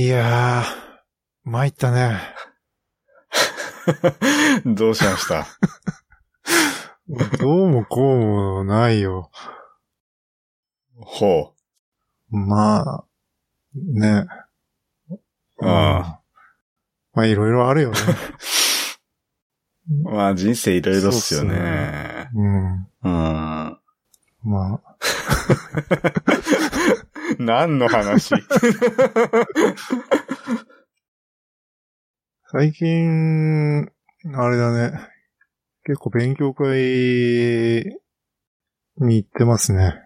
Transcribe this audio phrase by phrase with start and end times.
[0.00, 0.64] いやー、
[1.42, 2.20] 参ったね。
[4.64, 5.44] どうしました？
[7.40, 9.32] どうもこうもないよ。
[11.00, 11.52] ほ
[12.30, 13.04] まあ、
[13.74, 14.28] ね。
[15.60, 15.66] う。
[15.66, 16.20] あ
[17.12, 17.98] まあいろいろあるよね。
[20.06, 20.10] あ。
[20.10, 22.30] まあ人生いろいろっすよそうね。
[22.36, 22.88] うん。
[23.02, 23.80] うん。
[24.44, 24.80] まあ、
[27.44, 28.34] 何の話？
[32.50, 33.90] 最近、
[34.34, 34.98] あれだね。
[35.84, 36.66] 結構勉強会
[38.98, 40.02] に行ってますね。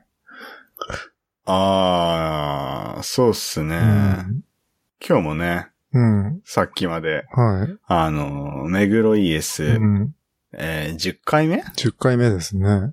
[1.45, 3.77] ああ、そうっすね。
[3.77, 4.43] うん。
[5.07, 6.41] 今日もね、うん。
[6.45, 7.77] さっきまで、はい。
[7.87, 10.15] あの、目黒 ES、うん。
[10.55, 12.93] えー10回目？10回目ですね。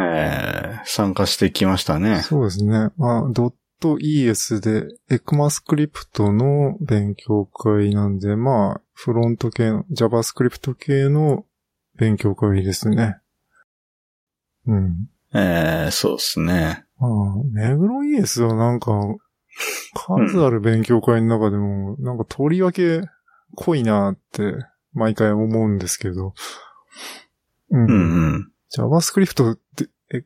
[0.00, 2.22] えー参加してきましたね。
[2.22, 2.88] そうですね。
[2.96, 11.44] まあ、ドット ES で、エクマスクリプトの勉強会なんで、まあ、フロント系の、JavaScript 系の
[11.96, 13.18] 勉強会ですね。
[14.66, 15.08] うん。
[15.34, 16.84] えーそうっすね。
[16.98, 18.92] ああ、メグロ ES はなんか、
[19.94, 23.02] 数ある勉強会の中でも、なんかとりわけ
[23.56, 24.54] 濃いなって、
[24.92, 26.34] 毎回思うんですけど。
[27.70, 27.84] うん。
[27.84, 28.52] うんうん。
[28.76, 30.24] JavaScript って、え、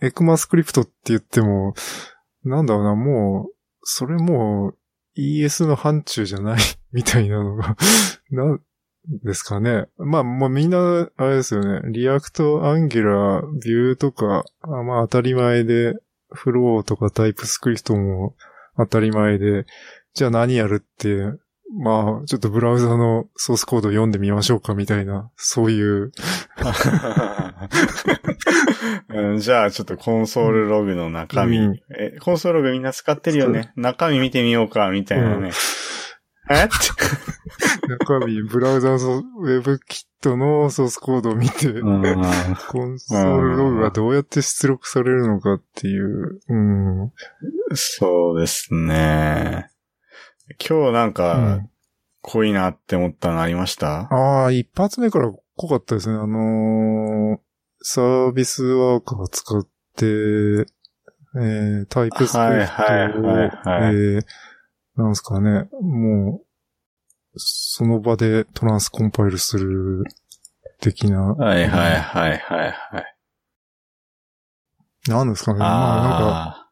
[0.00, 1.74] ECMAScript って言っても、
[2.44, 4.78] なんだろうな、もう、それもう
[5.18, 6.60] ES の範疇じゃない
[6.92, 7.76] みたいなのが、
[8.30, 8.60] なん
[9.24, 9.86] ですかね。
[9.96, 11.80] まあ、もうみんな、あれですよね。
[11.92, 15.94] React、Angular、Vue とか、あまあ当たり前で、
[16.30, 18.36] Flow とか TypeScript も
[18.76, 19.64] 当たり前で、
[20.14, 21.32] じゃあ何やるって、
[21.70, 26.12] まあ、ちょっとブラウザのソースコード読んでみましょうかみたいな、そういう、
[29.10, 33.72] うんじゃあ、ちょっっとコンソールログの中身、うんえ、コンソールログみんな使ってるよね。
[33.76, 35.50] 中身見てみようか、みたいなね。
[36.50, 36.74] えって。
[37.88, 42.02] 中身、ブラウザのウェブキットのソースコードを見て、うん
[42.70, 47.12] コンソールログがどうやって出力されるのかっていう、うん。
[47.74, 49.68] そうですね。
[50.56, 51.70] 今日なんうかん、
[52.22, 54.08] 濃いなって思ったのありました？
[54.12, 56.14] ああ、一発目から濃かったですね。
[56.18, 57.38] あのー
[57.80, 64.22] サービスワーカー使って、えー、タイプスクリプトを、はいはいはいはいえー、
[64.96, 66.44] なんですかね、もう、
[67.36, 70.02] その場でトランスコンパイルする
[70.80, 73.16] 的な、はいはいはいはいはい。
[75.08, 75.60] なんですかね。
[75.60, 76.67] まあなんか、あ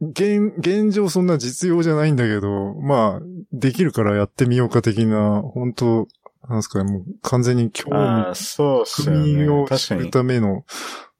[0.00, 3.22] 現、現状そんな実用じゃないんだけど、まあ、
[3.52, 6.06] できるからやってみようか的な、本当
[6.48, 9.48] なんですかね、もう完全に興味、そうね。
[9.48, 10.10] を知る。
[10.10, 10.64] ための、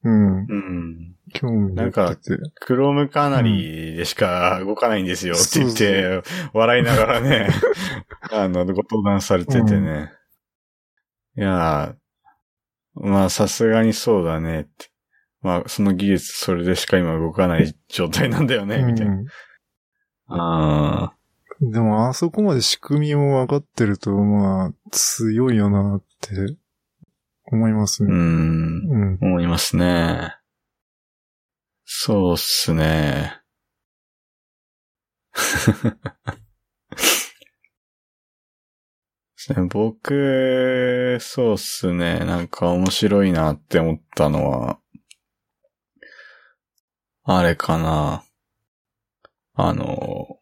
[0.05, 1.15] うん、うん。
[1.35, 2.17] 興味なんか。
[2.61, 6.23] クロームかなりでしか動かないんですよって言って、
[6.53, 7.49] 笑いながらね、
[8.31, 10.13] あの、ご登壇されててね。
[11.37, 14.91] いやー、まあさすがにそうだねって。
[15.43, 19.15] まあその技術それでしか今動かない状態なんだよね、みたいな。
[19.15, 19.27] うん
[20.31, 21.15] あ
[21.61, 26.57] でも、あそこまで仕組みも分かってると、まあ、強いよなって、
[27.51, 28.15] 思いますー、うね。
[28.15, 29.19] ん、うん。
[29.21, 30.37] 思いますね。
[31.85, 33.41] そうっすね。
[39.71, 42.19] 僕、そうっすね。
[42.21, 44.79] なんか面白いなって思ったのは、
[47.31, 48.25] あれかな。
[49.53, 50.39] あの、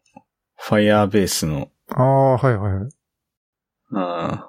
[0.57, 2.73] Firebase の、ああ、はいはい。
[3.91, 4.47] うん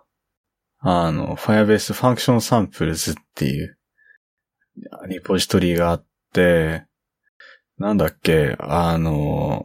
[0.81, 3.77] あの、Firebase Function Samples っていう、
[5.09, 6.87] リポジトリがあって、
[7.77, 9.65] なんだっけ、あの、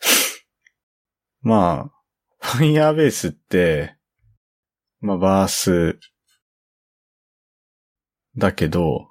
[1.42, 1.92] ま
[2.42, 3.96] あ、Firebase って、
[5.00, 6.00] まあ、バース、
[8.36, 9.09] だけど、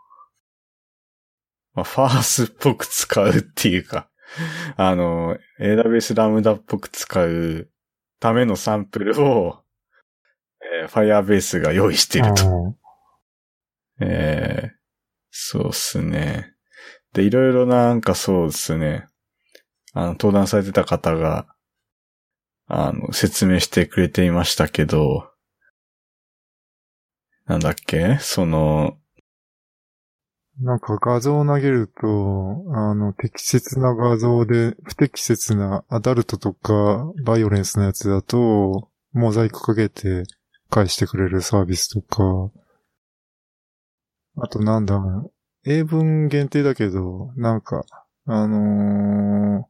[1.79, 4.09] まあ、ファースっぽく使うっていうか、
[4.75, 7.69] あの、AWS ラムダっぽく使う
[8.19, 9.63] ためのサンプルを、
[10.81, 12.75] えー、Firebase が用意してると。
[14.01, 14.75] えー、
[15.31, 16.53] そうっすね。
[17.13, 19.07] で、いろいろなんかそうですね。
[19.93, 21.47] あの、登壇されてた方が、
[22.67, 25.31] あの、説明してくれていましたけど、
[27.45, 28.17] なんだっけ？
[28.19, 28.99] その、
[30.61, 40.23] なんか画像を投げると、あの、適切な画像で、不適切なアダルトとか、バイオレンスのやつだと、モザイクかけて
[40.69, 42.51] 返してくれるサービスとか、
[44.37, 45.01] あとなんだ、
[45.65, 47.83] 英文限定だけど、なんか、
[48.25, 49.69] あのー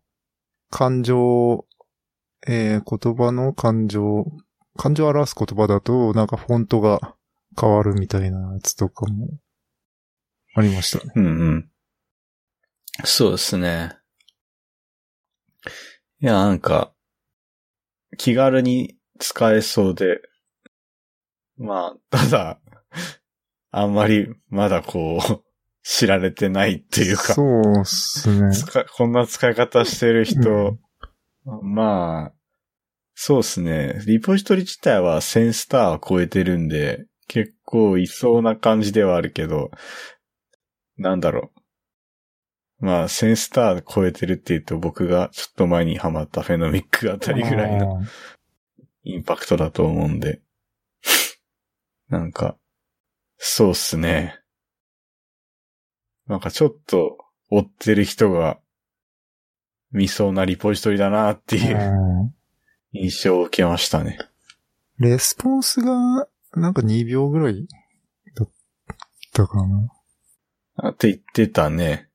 [0.72, 1.66] 感情
[2.48, 4.26] えー言葉の感情、
[4.78, 7.16] 感情を表す言葉だと、なんかフォントが
[7.60, 9.30] 変わるみたいなやつとかも、
[10.60, 11.14] ありましたね。
[11.16, 11.70] うんうん。
[13.06, 13.98] そうですね。
[16.22, 16.94] いや、なんか、
[18.18, 20.22] 気軽に使えそうで、
[21.58, 22.60] まあ、ただ、
[23.72, 25.44] あんまりまだこう、
[25.82, 28.54] 知られてないっていうか、そうっすね。
[28.54, 30.78] 使こんな使い方してる人、
[31.64, 32.34] まあ、
[33.16, 34.02] そうですね。
[34.06, 39.72] リポジトリ自体は1000スターは超えてるんで、結構いそうな感じではあるけど、
[41.00, 41.52] なんだろ
[42.82, 42.86] う。
[42.86, 48.02] まあ、1000スター超えてるって言うと僕がちょっと前にハマったフェノミックあたりぐらいの
[49.04, 50.42] インパクトだと思うんで。
[52.10, 52.58] なんか、
[53.38, 54.40] そうっすね。
[56.28, 57.18] なんかちょっと
[57.50, 58.60] 追ってる人が
[59.92, 62.34] 見そうなリポジトリだなっていううん
[62.92, 64.18] 印象を受けましたね。
[64.98, 67.68] レスポンスが、なんか2秒ぐらい
[68.36, 68.50] だっ
[69.32, 69.90] たかな。
[70.82, 72.10] あって言ってたね。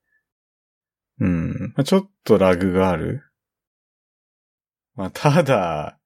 [1.20, 1.72] うん。
[1.76, 3.22] まあちょっとラグがある。
[4.96, 5.98] まあ、ただ、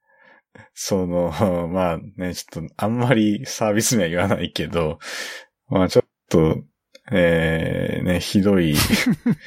[0.75, 1.31] その、
[1.69, 4.99] まあね、ちょっとあんまりサービスには言わないけど、
[5.69, 6.62] まあちょっと、
[7.10, 8.75] えー、ね、ひどい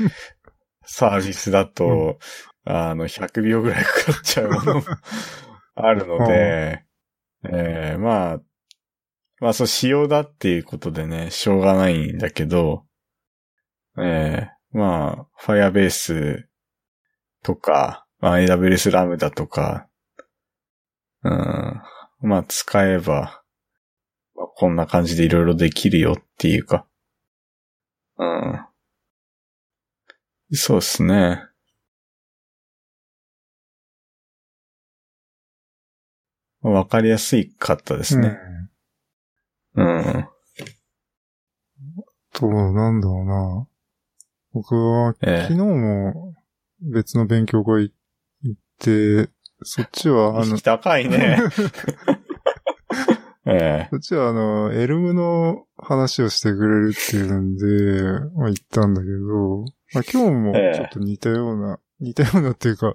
[0.85, 2.19] サービスだと、
[2.65, 4.83] あの、100秒ぐらいかかっちゃうものも
[5.75, 6.85] あるので、
[7.45, 8.41] えー、まあ、
[9.39, 12.85] まあそう、仕様だっていうことでね、しょうがないんだけど、
[13.97, 16.43] えー、まあ、Firebase
[17.43, 19.87] とか、まあ、AWS ラムダとか、
[21.23, 21.81] うん、
[22.21, 23.43] まあ、使えば、
[24.35, 26.85] まあ、こんな感じでいろいろできるよっていうか、
[28.17, 28.65] うん。
[30.53, 31.43] そうですね。
[36.61, 38.37] わかりやすいかったですね。
[39.75, 40.27] うんうん。
[42.33, 43.67] と、なんだろうな。
[44.53, 46.33] 僕は、え昨日も
[46.81, 47.93] 別の勉強会
[48.43, 49.29] 行って、
[49.63, 51.37] そっちは、あの 高いね。
[53.45, 53.87] ええ。
[53.89, 60.77] そっちはあの、エルムの話をしてくれるっていうんで、まあ行ったんだけど、まあ今日もええ。
[60.77, 62.93] ちょっと似たような、似たようなっていうか、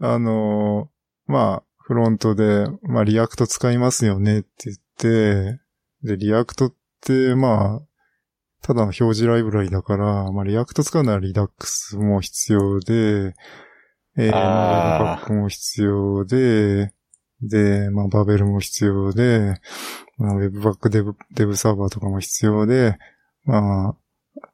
[0.00, 0.90] あの、
[1.26, 5.60] まあ、フロントで、まあ React 使いますよねって言って、
[6.02, 7.89] で、 React って、まあ、
[8.62, 13.34] ただの表示ライブラリだから、まあ React 使うなら Redux も必要で、
[14.16, 16.92] えー、まあ、 webpack も必要で、
[17.42, 19.60] で、まあ、バベルも必要で、
[20.18, 22.98] まあ、ウェブバックデブ、デブサーバーとかも必要で、
[23.44, 23.96] まあ、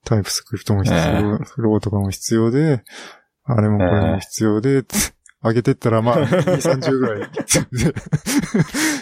[0.04, 2.84] TypeScript も必要、 Flow とかも必要で、
[3.44, 7.30] あれもこれも必要で、つ上げてったら、まあ、2、30ぐらい。
[7.30, 7.94] で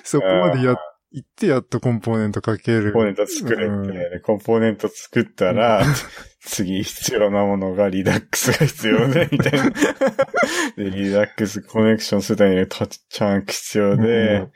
[0.04, 0.76] そこまでやっ、
[1.16, 2.92] 行ってやっとコンポーネントかける。
[2.92, 5.84] コンポーネント作れうんて、コンポーネント作ったら、
[6.44, 9.70] 次必要なものがリダックスが必要で、みたいな。
[10.76, 14.48] で、リダックスコネクションするためにタッチチャンク必要で、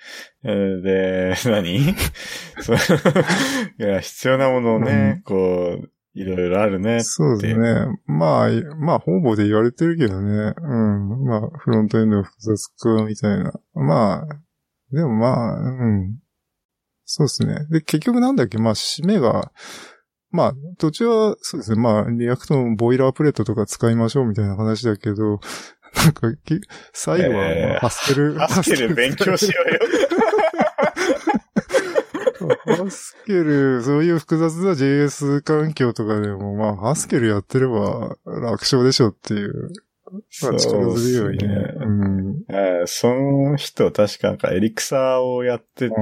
[0.43, 1.95] えーで、何？
[2.61, 2.77] そう
[3.79, 7.05] いや、必要なものをね、こう、いろいろあるね。
[7.05, 7.87] そうですね。
[8.07, 8.49] まあ、
[8.81, 10.55] まあ、方々で言われてるけどね。
[10.61, 11.25] うん。
[11.25, 12.67] まあ、フロントエンドの複雑
[12.99, 13.53] 化みたいな。
[13.75, 14.27] まあ、
[14.91, 16.19] でもまあ、うん。
[17.11, 17.67] そうですね。
[17.71, 18.59] で、結局なんだっけ？
[18.59, 19.50] まあ、締めが、
[20.31, 21.81] まあ、途中は、そうですね。
[21.81, 25.41] まあ、 React の boilerplate とか使いましょうみたいな話だけど、
[25.97, 26.61] なんか、き
[26.93, 29.81] 最後は、まあえー Haskell、Haskell 勉強しようよ。
[32.85, 39.71] ハスケル、そういう複雑な JS 環境とかでも、まあ、ハスケルやってれば楽勝でしょっていう。
[40.43, 41.55] まあ、力強いようにね。
[41.81, 42.45] うん。
[42.50, 45.95] えーその人、確かなんかエリクサーをやってて、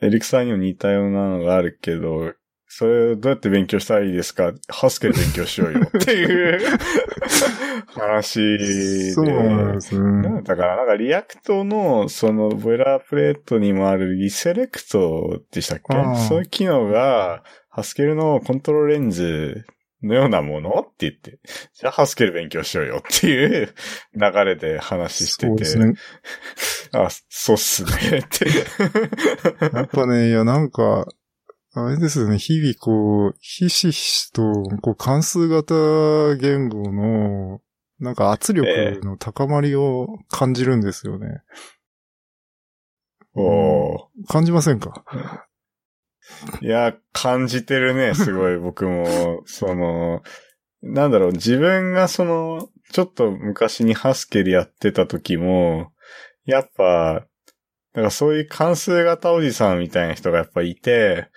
[0.00, 2.32] エリクサーにも似たようなのがあるけど、
[2.66, 4.52] それどうやって勉強したらいいですか？
[4.68, 5.80] ハスケル勉強しようよ。
[5.96, 6.60] っていう。
[7.94, 9.10] 話で。
[9.12, 10.40] そうなんですね。
[10.42, 15.94] だから、なんか React の、その、 boilerplate にもある reselect でしたっけ？
[16.28, 19.66] そういう機能が、 Haskell の Control.Lens
[20.02, 20.70] のようなもの？
[20.80, 21.40] って言って、
[21.74, 23.74] じゃあ Haskell 勉強しようよっていう
[24.14, 25.94] 流れで話してて、そうですね。
[26.92, 27.90] あ、そうっすね。
[28.18, 28.46] って。
[29.74, 31.06] やっぱね、いや、なんか、
[31.74, 34.42] あれですよね、日々こう、ひしひしと、
[34.82, 37.60] こう、関数型言語の、
[37.98, 38.68] なんか圧力
[39.04, 41.40] の高まりを感じるんですよね。
[43.34, 43.98] おー。
[44.28, 45.04] 感じませんか？
[46.60, 49.42] いや、感じてるね、 すごい、僕も。
[49.46, 50.22] その、
[50.82, 55.92] なんだろう、自分がその、ちょっと昔にハスケルやってた時も、
[56.44, 57.26] やっぱ、
[57.94, 61.28] なんかそういう関数型おじさんみたいな人がやっぱいて、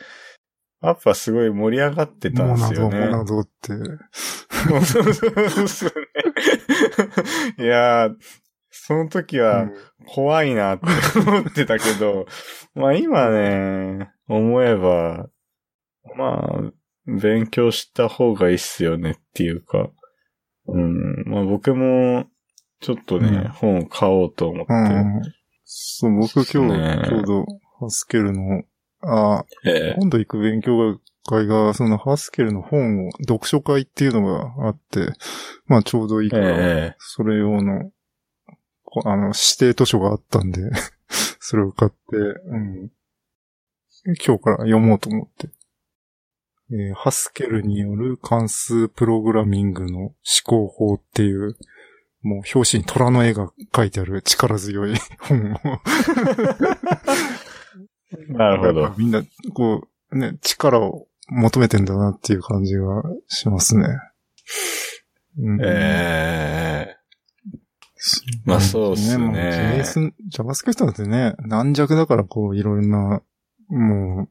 [0.81, 2.99] やっぱすごい盛り上がってたんですよね。
[2.99, 3.73] モナド、モナドって。
[5.67, 5.89] そう
[7.57, 7.63] ね。
[7.63, 8.15] いやー、
[8.69, 9.69] その時は
[10.07, 10.85] 怖いなって
[11.19, 12.27] 思ってたけど、
[12.75, 15.29] まあ今ね、思えば、
[16.15, 16.71] まあ、
[17.05, 19.89] 勉強した方がいいっすよねっていうか、
[20.67, 22.25] うん、まあ僕も、
[22.81, 23.47] ちょっとね、うん。
[23.49, 24.73] 本を買おうと思って。
[24.73, 25.21] うん。
[25.63, 27.01] そう、僕今ね。
[27.03, 27.45] 日、ちょうど、
[27.79, 28.63] ハスケルの、
[29.01, 29.95] あ、ええ。
[29.97, 35.13] 今度行く勉強会が、そのハスケルの本を、読書会っていうのがあって、
[35.67, 36.53] まあちょうどいいから、え
[36.93, 36.95] え。
[36.99, 37.91] それ用の、
[38.83, 40.61] こあの、指定図書があったんで、
[41.39, 42.91] それを買って、うん。
[44.05, 45.49] 今日から読もうと思って。
[46.71, 51.55] えーハスケルによる関数プログラミングの思考法っていう、
[52.23, 55.59] もう表紙に虎の絵が描いてある力強い本を。
[58.33, 58.95] なるほど。
[58.97, 63.87] みんな、こう、ね、力を求めてんだなっていう感じがしますね。
[65.37, 66.95] うんええ
[68.45, 73.21] まあそうっすねも JS、JavaScript だってね、軟弱だからこういろんな、
[73.69, 74.27] も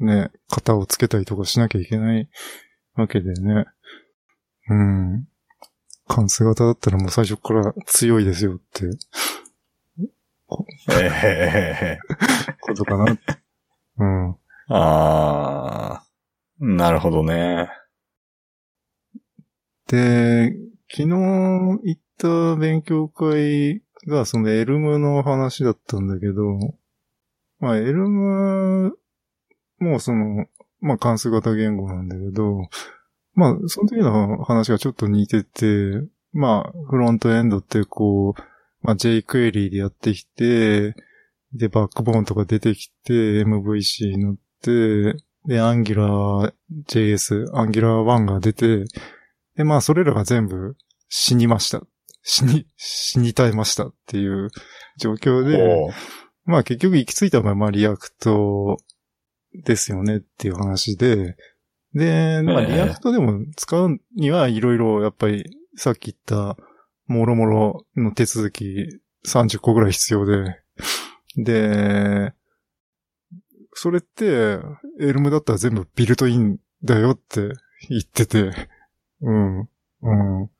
[0.00, 2.28] う、ね、型をつけたりとかしなきゃいけない
[2.94, 3.66] わけでね。
[4.68, 5.28] うん。
[6.06, 8.86] 関数型だったらもう最初から強いですよって
[10.90, 11.98] ええ
[12.60, 13.18] ことかな。
[13.98, 14.36] うん。
[14.68, 16.06] ああ、
[16.58, 17.68] なるほどね。
[19.88, 20.54] で、
[20.90, 26.58] 昨日行った勉強会がそのエルムの話だったんだけど、
[27.60, 28.96] まあエルム
[29.78, 30.46] もその、
[30.80, 32.68] まあ関数型言語なんだけど、
[33.34, 38.42] まあその時の話がちょっと似てて、まあフロントエンドってこう、
[38.82, 40.94] まあ jQuery でやってきて、
[41.52, 45.14] でバックボーンとか出てきて MVC に乗って、
[45.46, 48.84] で AngularJS、Angular1 が出て、
[49.56, 50.76] で、まあ、それらが全部
[51.08, 51.82] 死にました。
[52.22, 54.50] 死に、死に絶えましたっていう
[54.98, 55.58] 状況で、
[56.48, 58.78] まあ結局行き着いたのはまあ React
[59.52, 61.36] ですよねっていう話で、
[61.92, 65.44] で、まあええ React でも使うにはいろいろやっぱり
[65.76, 66.56] さっき言った
[67.06, 70.62] もろもろの手続き30個ぐらい必要で、
[71.36, 72.32] で、
[73.74, 74.58] それって
[75.00, 77.52] Elm だったら全部 built-in だよって
[77.90, 78.52] 言ってて、
[79.20, 79.60] うん。
[79.60, 80.50] うん。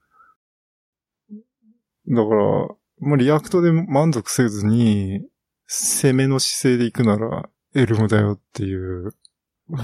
[2.15, 2.69] だから、
[3.01, 5.23] まあ、 React で満足せずに、
[5.69, 9.15] 攻めの姿勢で行くなら、Elm だよっていう。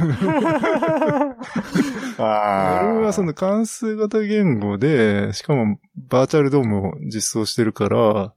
[2.19, 2.85] ああ。
[2.85, 8.33] Elm はその関数型言語で、しかも Virtual DOM を実装してるから、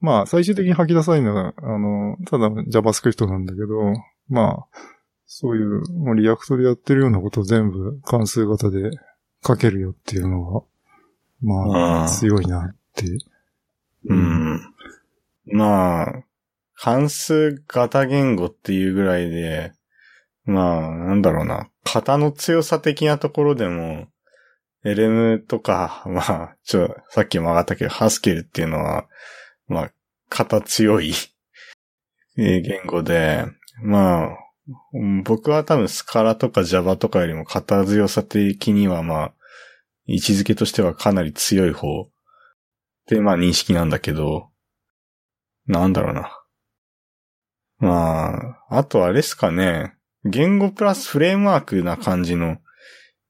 [0.00, 3.66] まあ最終的に吐き出されるのは、あの、ただ JavaScript なんだけど、
[4.28, 4.66] まあ、
[5.26, 8.90] そういう、もう React でやってるようなことを全部関数型で
[9.44, 10.62] 書けるよっていうのは、
[11.42, 13.06] まあ、うん強いなって。
[14.06, 14.60] うん。
[15.46, 16.24] まあ、
[16.76, 19.72] 関数型言語っていうぐらいで、
[20.44, 21.70] まあ、なんだろうな。
[21.84, 24.08] 型の強さ的なところでも、
[24.84, 29.06] LM とか、まあ、ちょ、さっきも上がったけど、ハスケルっていうのは、
[29.66, 29.92] まあ、
[30.28, 31.14] 型強い
[32.36, 33.46] 言語で、
[33.82, 34.38] まあ、
[35.24, 39.34] 僕は多分スカラとか Java とかよりも型強さ的にはまあ、
[40.06, 42.10] 位置づけとしてはかなり強い方っ
[43.06, 44.50] てまあ認識なんだけど、
[45.66, 46.43] なんだろうな。
[47.78, 49.94] まあ、あとあれですかね。
[50.24, 52.58] 言語プラスフレームワークな感じの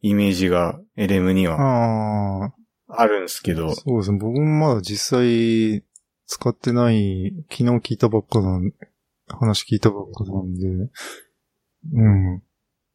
[0.00, 2.52] イメージが LM には
[2.88, 4.18] あるんですけど、そうですね。
[4.18, 5.82] 僕もまだ実際
[6.26, 8.72] 使ってない、昨日聞いたばっかなん、
[9.28, 10.68] 話聞いたばっかなんで、
[11.94, 12.42] うん。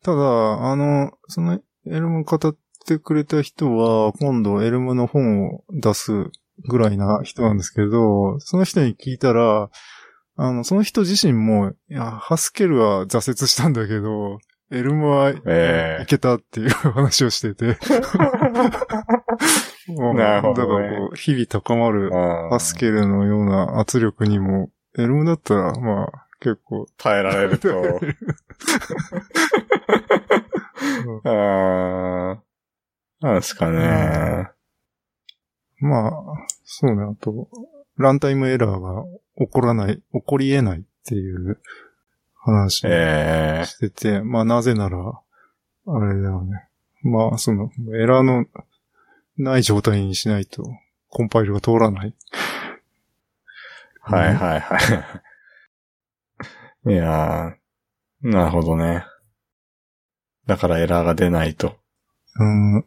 [0.04, 6.12] ただ、あの、そのエルム語ってくれた人は、今度エルムの本を出す
[6.68, 9.70] ぐらいな人なんですけど、その人に聞いたら、
[10.42, 14.40] あの、その人自身も、いや、ハスケルは挫折したんだけど、
[14.72, 16.04] エルムはええ。
[16.04, 17.78] いけたっていう話をしてて。
[19.92, 20.86] もうなるほどね。
[20.86, 22.12] だからこう、日々高まるうん。
[22.52, 26.08] ハスケルのような圧力にも、エルムだったら、まあ、
[26.40, 27.68] 結構、耐えられると。
[31.26, 33.26] あー。
[33.26, 34.52] なんですかね。
[35.80, 36.14] まあ、
[36.64, 37.50] そうね、あと、
[37.98, 39.04] ランタイムエラーが
[39.40, 41.60] 起こらない、起こり得ないっていう
[42.36, 44.98] 話してて、まあなぜなら、
[45.88, 46.68] あれだよね。
[47.02, 48.46] まあ、その、エラーの
[49.38, 50.70] ない状態にしないと
[51.08, 52.14] コンパイルが通らない。
[54.02, 54.78] はいはいは
[56.86, 56.92] い。
[56.92, 59.06] いやー、なるほどね。
[60.46, 61.78] だからエラーが出ないと。
[62.36, 62.84] うん、まあ、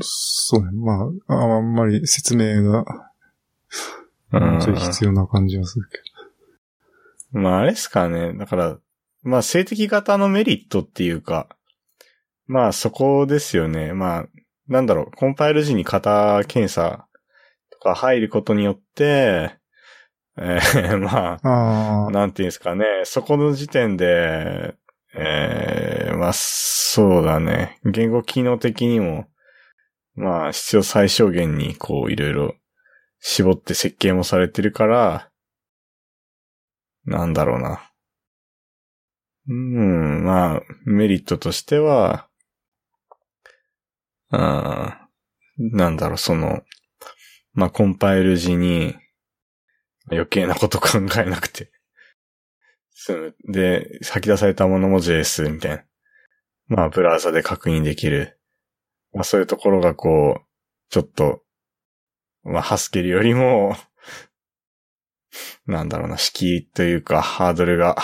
[0.00, 0.70] そうね。
[0.72, 2.84] まあ、ああんまり説明が、
[4.32, 5.98] うんちょい必要な感じはするけ
[7.32, 8.32] まああれですかね。
[8.34, 8.78] だから、
[9.22, 11.48] まあ性的型のメリットっていうか、
[12.46, 13.92] まあそこですよね。
[13.92, 14.26] まあ、
[14.68, 17.06] なんだろう、コンパイル時に型検査
[17.70, 19.56] とか入ることによって、
[20.38, 21.48] えー まど。
[21.48, 22.84] ああ、なんていうんですかね。
[23.04, 24.74] そこの時点で、
[25.14, 27.78] えー、まあそうだね。
[27.84, 29.26] 言語機能的にも、
[30.14, 32.54] まあ必要最小限にこういろいろ
[33.20, 35.30] 絞って設計もされてるから、
[37.04, 37.90] なんだろうな。
[39.48, 42.28] うん、まあ、メリットとしては、
[44.30, 45.08] あ
[45.58, 46.62] なんだろう、その、
[47.54, 48.94] まあ、コンパイル時に
[50.10, 51.70] 余計なこと考えなくて。
[53.48, 55.84] で、吐き出されたものも JS みたいな。
[56.68, 58.38] まあ、ブラウザで確認できる。
[59.12, 60.46] まあ、そういうところがこう、
[60.90, 61.42] ちょっと、
[62.48, 63.76] まあ、ハスケルよりも、
[65.66, 67.96] なんだろうな、敷居というか、ハードルが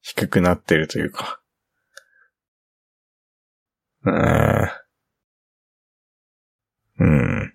[0.00, 1.40] 低くなってるというか。
[4.04, 4.70] うーん。
[6.98, 7.54] うん。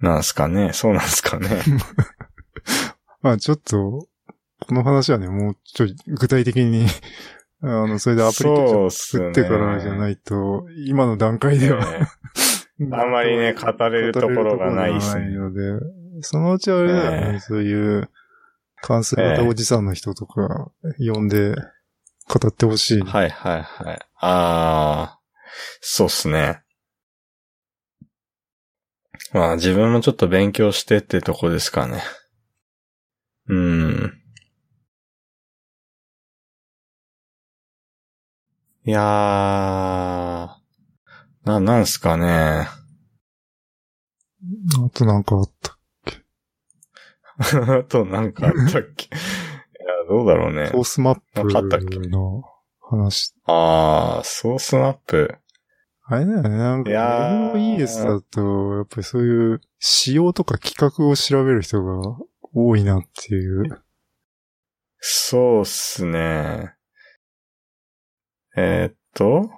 [0.00, 1.62] なんすかねそうなんすかね
[3.20, 4.08] まあちょっと、
[4.66, 6.86] この話はね、もうちょい具体的に、
[7.62, 12.08] あの、それでアプリケーション作ってからじゃないと、今の段階では、ね
[12.92, 15.60] あんまりね語れるところがないですねので、
[16.22, 18.10] そのうちあれだよね、ええそういう、
[18.82, 21.54] 関数型おじさんの人とか、呼んで、
[22.26, 23.00] 語ってほしい。
[23.02, 23.98] はいはいはい。
[24.20, 25.20] ああ、
[25.80, 26.62] そうっすね。
[29.32, 32.02] まあ自分もちょっと勉強してってとこですかね。
[33.48, 34.20] うん。
[38.84, 39.02] いやー、
[41.50, 42.68] な、なんすかね。
[44.86, 45.76] あとなんかあった。
[47.78, 49.06] あとなんかあったっけ？
[49.10, 50.78] いや、どうだろうねソ。
[50.78, 51.96] ースマッなんかあったっけ？
[51.98, 52.42] プの
[52.80, 53.34] 話。
[53.46, 55.34] ああ、ソースマップ。
[56.04, 62.16] あれだよね、なんか、いやー ES だと、やっぱりそういう仕様とか企画を調べる人が
[62.52, 63.82] 多いなっていう。
[64.98, 66.74] そうっすね。
[68.56, 69.50] えーっと、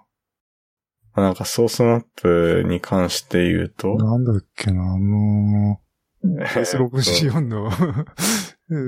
[1.21, 7.69] なんかソースマップに関して言うと、なんだっけな、あのー、 S64 の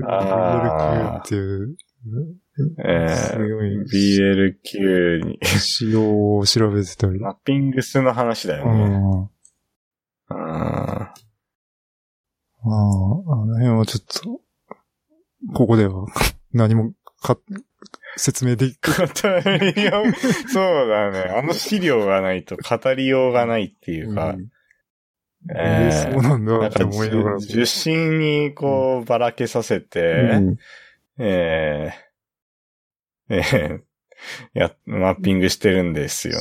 [0.09, 1.77] あ BLQ ーっていう、
[2.85, 7.19] えすごいー、BLQ に、仕様を調べてたり。
[7.19, 8.89] マッピングスの話だうよね。
[8.89, 9.31] ん。
[10.29, 11.15] あ
[12.63, 14.41] まあ、あの辺はちょっと、
[15.53, 16.07] ここでは
[16.53, 17.39] 何もか
[18.17, 20.13] 説明でき、ー語りよう、
[20.49, 21.21] そうだね。
[21.37, 24.49] あの資料がないと語りようがないっていうか、うん
[25.55, 27.37] えーそうなんだってなんか思いながら。
[27.37, 30.57] 受信にこうばらけさせて、うん
[31.19, 31.93] え
[33.29, 33.43] ええ
[33.81, 33.95] え
[34.55, 36.41] や、マッピングしてるんですよね。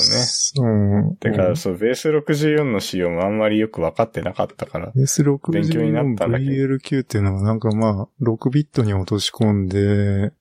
[0.58, 1.18] うん。
[1.20, 4.92] だから、そう、ベース64の仕様もあんまりよく分かってなかったから。
[4.96, 10.32] 勉強になったんだけど S64VLQ っていうのはなんかまあ、6ビットに落とし込んで、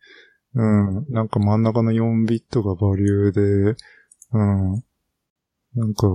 [0.55, 3.41] うん、なんか真ん中の4ビットがバリューで、
[4.33, 4.85] うん、
[5.75, 6.07] なんか、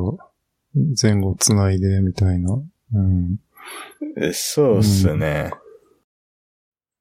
[1.01, 2.53] 前後つないで、みたいな。
[2.93, 3.39] うん。
[4.17, 5.51] えそうっすね。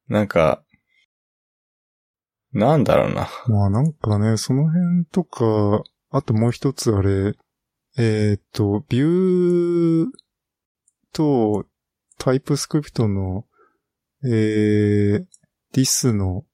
[0.08, 0.62] なんか、
[2.52, 3.28] なんだろうな。
[3.48, 7.34] まあなんかね、その辺とか、あともう一つあれ、
[7.98, 10.06] えーっと、ビュー
[11.12, 11.66] と
[12.18, 13.44] タイプスクリプトの、
[14.24, 15.24] えー、
[15.72, 16.44] ディスの、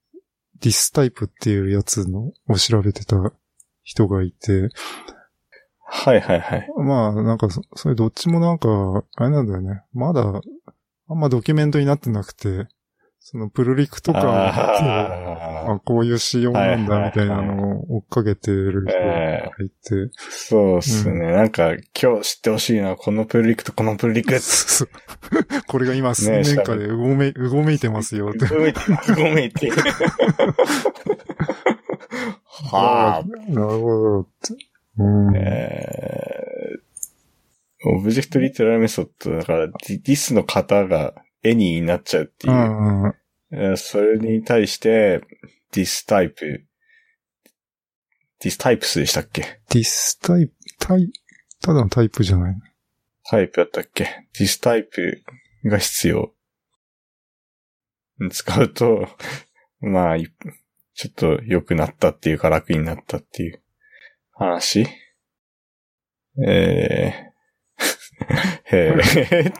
[0.62, 3.16] ディスタイプっていうやつのを調べてた
[3.82, 4.70] 人がいて、
[5.84, 6.68] はいはいはい。
[6.78, 9.82] まあなんかそ、それどっちもなんか、あれなんだよね。
[9.92, 10.22] まだ、
[11.08, 12.66] あんまドキュメントになってなくて、
[13.24, 21.30] そのプルリクとかああ、こういう仕様なんだみたいなのを追っかけてる人えがいて、そうっすね。
[21.30, 24.34] なんか、今日知ってほしいのは、このプルリクとこのプルリク。
[25.68, 28.48] これが今数年間でうごめ、うごめいてますよって。
[28.48, 28.74] ごめん、
[29.14, 29.70] ごめんって。
[32.44, 33.24] はあ。
[33.52, 34.28] なるほど。
[34.98, 35.36] うん。
[35.36, 43.14] えー、 object literal method だから、ディ this の型が any になっちゃうっていう
[43.50, 43.72] う。
[43.72, 45.20] んそれに対して、
[45.72, 46.64] ThisType、
[48.40, 49.60] ディスタイプスでしたっけ？
[49.70, 51.12] ディスタイプ、タイ、
[51.60, 52.56] ただのタイプじゃない。
[53.24, 55.22] タイプやったっけ ?this タイプ
[55.64, 56.34] が必要。
[58.30, 59.08] 使うと、
[59.80, 60.28] まあ、い
[60.94, 63.62] ちょっと良くなったっていうか楽になったっていう
[64.32, 64.86] 話
[66.46, 68.96] えー、 へ
[69.30, 69.58] え、って。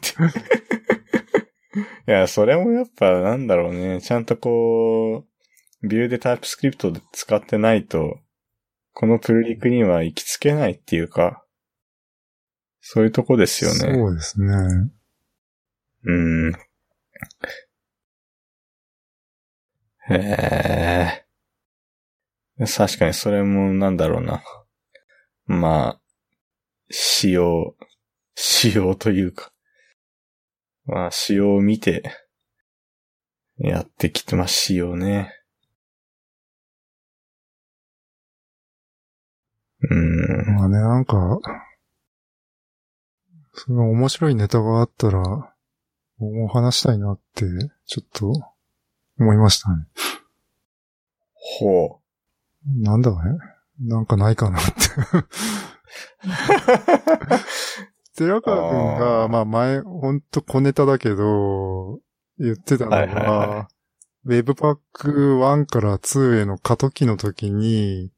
[2.09, 4.01] いや、それもやっぱなんだろうね。
[4.01, 5.25] ちゃんとこ
[5.83, 8.19] う、ビューでタイプスクリプトで使ってないと、
[8.93, 11.45] このプルリクには行きつけないっていうか、
[12.81, 13.95] そういうとこですよね。
[13.95, 14.91] そうですね。
[16.05, 16.53] うん。
[20.09, 21.25] へえ。
[22.67, 24.43] 確かにそれもなんだろうな。
[25.47, 26.01] まあ、
[26.91, 27.77] 仕様、
[28.35, 29.52] 仕様というか。
[30.87, 32.03] まあ、仕様を見て、
[33.59, 35.33] やってきてますよね。
[39.89, 40.57] うん。
[40.57, 41.39] まあね、なんか、
[43.55, 45.53] その面白いネタがあったら、も
[46.47, 47.45] う話したいなって、
[47.87, 48.33] ちょっと、
[49.19, 49.87] 思いましたね。
[51.35, 52.01] ほ
[52.65, 53.17] なんだね
[53.81, 54.73] なんかないかなって。
[58.17, 62.01] 寺川くんあが、ーまあ前、ほんと小ネタだけど、
[62.39, 63.69] 言ってたのはいはいはは、
[64.27, 68.11] Webpack 1から2への過渡期の時に、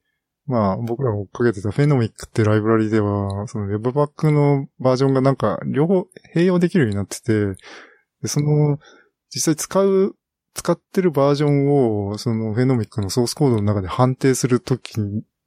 [0.47, 7.33] まあ僕らが追っかけてたフェノミックってライブラリでは、その Webpack のバージョンがなんか両方併用できるようになってて、
[8.23, 8.79] でその、
[9.31, 10.17] 実際使う、
[10.55, 14.95] 使ってるバージョンを、そのフェノミックのソースコードの中で判定するとき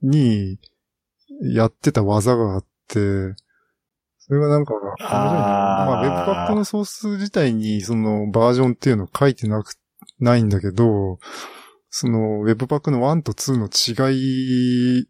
[0.02, 0.60] に、
[1.42, 3.36] やってた技があって、
[4.28, 9.76] それがなんか、面白いなまあ、あー Webpack のソース自体にそのバージョンっていうの書いてなく、
[10.20, 11.20] ないんだけど、
[11.90, 15.08] その Webpack の1と2の違い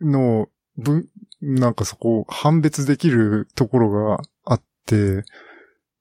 [0.00, 1.08] の分、
[1.40, 5.24] なんかそこを判別できるところがあって、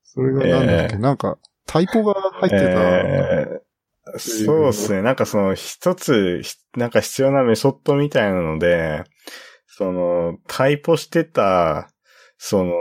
[0.04, 2.63] それがなんだっけ、えーなんかタイポが入ってた。
[2.63, 3.73] えー
[4.17, 5.02] そうですね。
[5.02, 9.06] なんかその一つ、ひなんか必要なメソッドみたいなので、
[9.65, 11.89] その、タイポしてた、
[12.45, 12.73] その、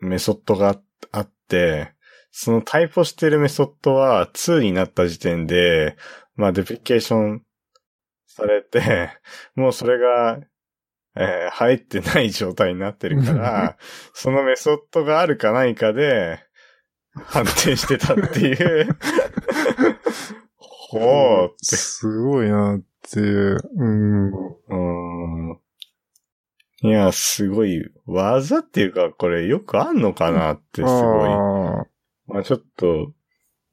[0.00, 0.80] メソッドが
[1.12, 1.92] あって、
[2.32, 5.96] そのタイポしてるメソッドは2になった時点で、
[6.34, 7.42] まあデプリケーション
[8.26, 9.12] されて、
[9.54, 10.40] もうそれが、
[11.14, 13.78] えー入ってない状態になってるから、
[14.12, 16.40] そのメソッドがあるかないかで、
[17.14, 18.88] 判定してたっていう。
[20.58, 21.76] ほうって。
[21.76, 23.60] すごいなっていう。
[23.76, 24.32] うん。
[24.32, 25.60] うーん。
[26.82, 31.30] いや、すごい、技っていうか、これよくあんのかなって、すごい。
[31.30, 31.86] ああ
[32.26, 33.12] まあちょっと、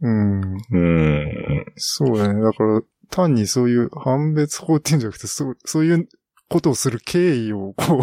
[0.01, 0.41] うん。
[0.41, 1.65] うーん。
[1.75, 2.41] そうだね。
[2.41, 6.07] だから、単にそういう判別法っていうんじゃなくて、そう、そういう
[6.49, 8.01] ことをする経緯を、こ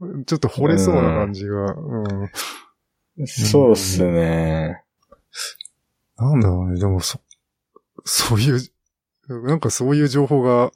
[0.00, 3.26] う、 ちょっと惚れそうな感じが、うん。
[3.26, 4.82] そうっすね。
[6.16, 6.78] なんだろうね。
[6.78, 7.20] でも、そ、
[8.04, 8.60] そういう、
[9.46, 10.72] なんかそういう情報が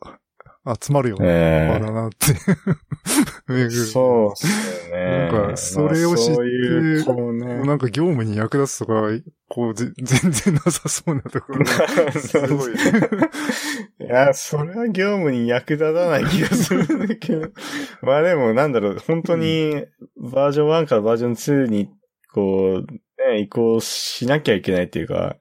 [0.80, 2.34] 集まるようなえ場だなって。
[3.70, 5.28] そうっすね。
[5.30, 7.64] なんかそれを知ってまあそういう、ね。
[7.64, 8.92] なんか業務に役立つとか、
[9.48, 12.12] こう、ぜ 全然なさそうなところが。
[12.12, 12.72] すごい。
[12.72, 12.74] い
[14.00, 17.48] や、それは業務に役立たない気がするんだけど。
[18.02, 19.84] まあでも、なんだろう、本当に、
[20.16, 21.90] バージョン1からバージョン2に、
[22.32, 25.36] こう、ね、移行しなきゃいけないっていうか、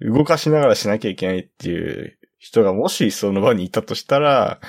[0.00, 2.15] 動かしながらしなきゃいけないっていう
[2.46, 4.60] 人がもしその場にいたとしたら、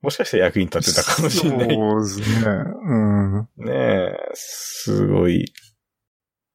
[0.00, 1.74] もしかしたら役に立てたかもしれない。
[1.74, 2.46] そうですね。
[2.84, 3.48] うん。
[3.66, 5.52] ねえ、すごい。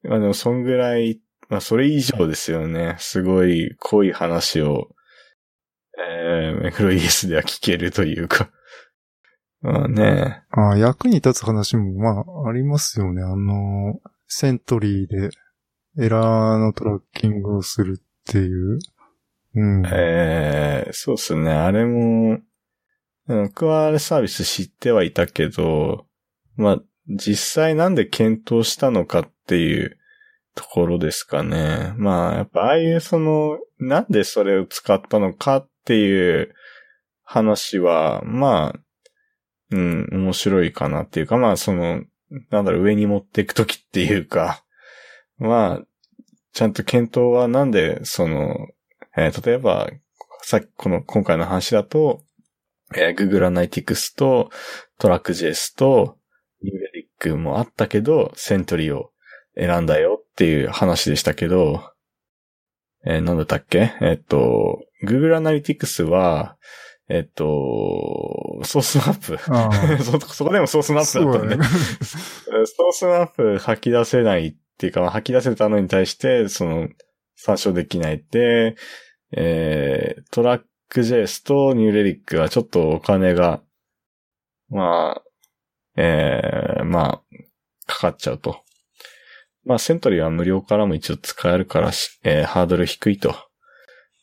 [0.02, 2.96] まあでも、そんぐらい、まあそれ以上ですよね。
[2.98, 4.90] すごい濃い話を、
[6.00, 8.50] えー、メクロ ES では聞けるというか。
[9.62, 10.42] まあね。
[10.50, 13.22] あ役に立つ話も、まあ、ありますよね。
[13.22, 15.30] あの、セントリーで
[16.00, 18.80] エラーのトラッキングをするっていう。
[19.56, 19.84] うん。
[19.86, 21.52] えー、そうですね。
[21.52, 22.44] あれも、うん
[23.26, 26.06] 僕はあれサービス知ってはいたけど、
[26.58, 29.98] まあ、実際なんで検討したのかっていう
[30.56, 31.94] ところですかね。
[31.96, 36.54] まあ、やっぱああいうその、なんでそれを使ったのかっていう
[37.24, 38.80] 話は、まあ、
[39.72, 42.04] うん、面白いかなっていうか、まあ、その、
[42.50, 44.64] なんだろ、上に持っていくときっていうか、
[45.38, 45.86] まあ、
[46.54, 48.68] ちゃんと検討はなんで、その、
[49.16, 49.90] えー例えば、
[50.42, 52.22] さっきこの、今回の話だと、
[52.96, 54.50] えー Google Analytics と
[55.00, 56.18] TrackJS と
[57.24, 59.12] Numeric もあったけど、セントリーを
[59.58, 61.92] 選んだよっていう話でしたけど、
[63.06, 63.94] えーなんだったっけ？
[64.02, 66.58] えっと、Google Analytics は、
[67.10, 69.38] えっと、ソースマップ。
[70.04, 71.66] そ、そこでも source map だったんで。。
[72.66, 76.88] source map 吐き出せないっていうか、まあ吐き出せたのに対して、その、
[77.36, 78.76] 参照できないって、
[79.36, 83.62] えー、トラック JS とニューレリックはちょっとお金が、
[84.70, 85.24] まあ、
[85.96, 87.22] えー、まあ、
[87.86, 88.64] かかっちゃうと。
[89.66, 93.36] まあ、セントリーは無料からも一応使えるからし、えーハードル低いと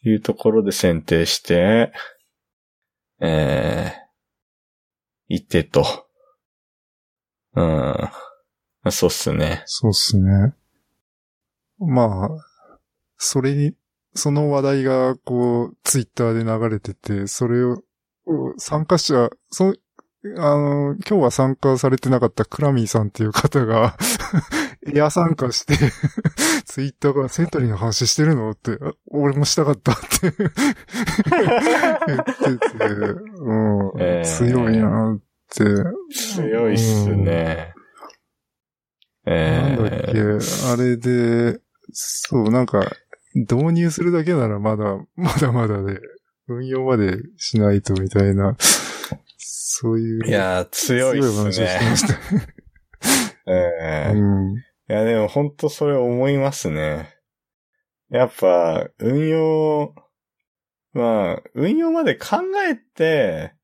[0.03, 1.93] いうところで選定して、
[3.21, 4.01] えー、
[5.29, 6.07] 行ってと。
[7.55, 8.11] うん。
[8.91, 9.63] そうっすね。
[9.67, 10.55] そうっすね。
[11.79, 12.50] まあ、
[13.23, 13.75] それに、
[14.15, 17.83] その話題が、こう、ツイッターで流れてて、それを、
[18.25, 19.75] お参加者、そ
[20.37, 23.95] あの、今日は参加されてなかったクラミーさんっていう方が、
[24.95, 25.77] エア参加して、
[26.65, 28.51] ツイッターがセントリーの話してるの？
[28.53, 30.33] って、あ俺もしたかったって。
[32.07, 32.85] 言ってて、
[33.39, 33.53] う
[33.97, 35.21] ん、えー強いなっ
[35.55, 35.65] て。
[36.11, 37.75] 強いっすね。
[39.27, 41.61] えなんだっけ、ー、あれで、
[41.93, 42.81] そう、なんか、
[43.35, 44.85] 導入するだけならまだ、
[45.17, 46.01] まだまだで、
[46.49, 48.57] 運用までしないとみたいな、
[49.39, 50.27] そういう。
[50.27, 51.67] いやー、強いっ話をすね。
[51.67, 52.19] してました。
[53.53, 54.57] えーうん。
[54.57, 57.15] いや、でも本当それ思いますね。
[58.11, 59.95] やっぱ、運用、
[60.93, 62.39] まあ、運用まで考
[62.69, 63.55] えて、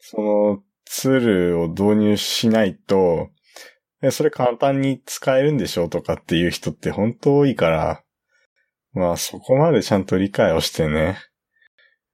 [0.00, 3.30] そのツールを導入しないと、
[4.02, 8.02] えそれ簡単に使えるんでしょうとかっていう人って本当多いから、
[8.92, 11.18] まあそこまでちゃんと理解をしてね、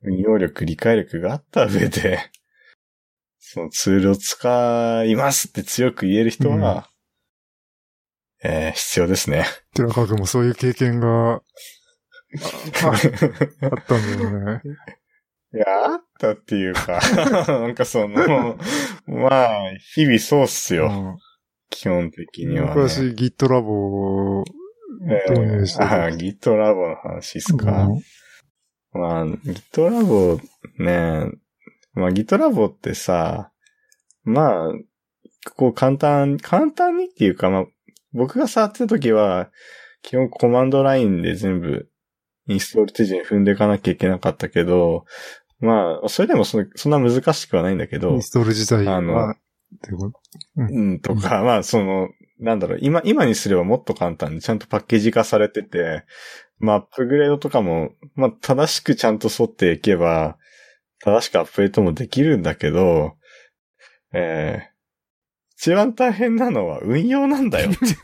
[0.03, 2.21] 運用力、理解力があった上で、
[3.39, 6.91] そのツールを使いますって強く言える人は、
[8.43, 9.47] えー必要ですね。
[9.75, 11.43] 寺川君もそういう経験が、 あっ
[13.87, 14.63] たんだよね。
[15.55, 17.01] いや、あったっていうか、
[17.49, 18.59] なんかその、
[19.07, 21.17] まあ、日々そうっすよ、うん
[21.69, 22.75] 基本的には、ね。
[22.75, 24.45] 昔 GitLab を
[25.03, 27.87] え導入してー、あ、GitLab の話っすか？
[27.87, 28.03] うん。
[29.01, 30.41] まあ、GitLab
[30.79, 31.31] ね、
[31.95, 33.53] まあ GitLab ってさ、
[34.25, 34.73] まあ、
[35.55, 37.65] こう簡単、簡単にっていうか、まあ、
[38.13, 39.51] 僕が触ってた時は、
[40.03, 41.89] 基本コマンドラインで全部
[42.49, 45.05] インストール手順踏んでいかなきゃいけなかったけど、
[45.59, 49.37] まあ、それでもそそんな難しくはないんだけどイン、ストール自体あのは、っ
[49.83, 50.21] てこと？
[50.57, 56.05] うん、とか、まあ、その、なんだろう、今、今にすればもっと簡単にちゃんとパッケージ化されてて、
[56.59, 60.39] まあ、アップグレードとかも、まあ、正しくちゃんと沿っていけば、
[61.01, 63.17] 正しくアップデートもできるんだけど、
[64.13, 64.67] えー、
[65.57, 67.79] 一番大変なのは運用なんだよって。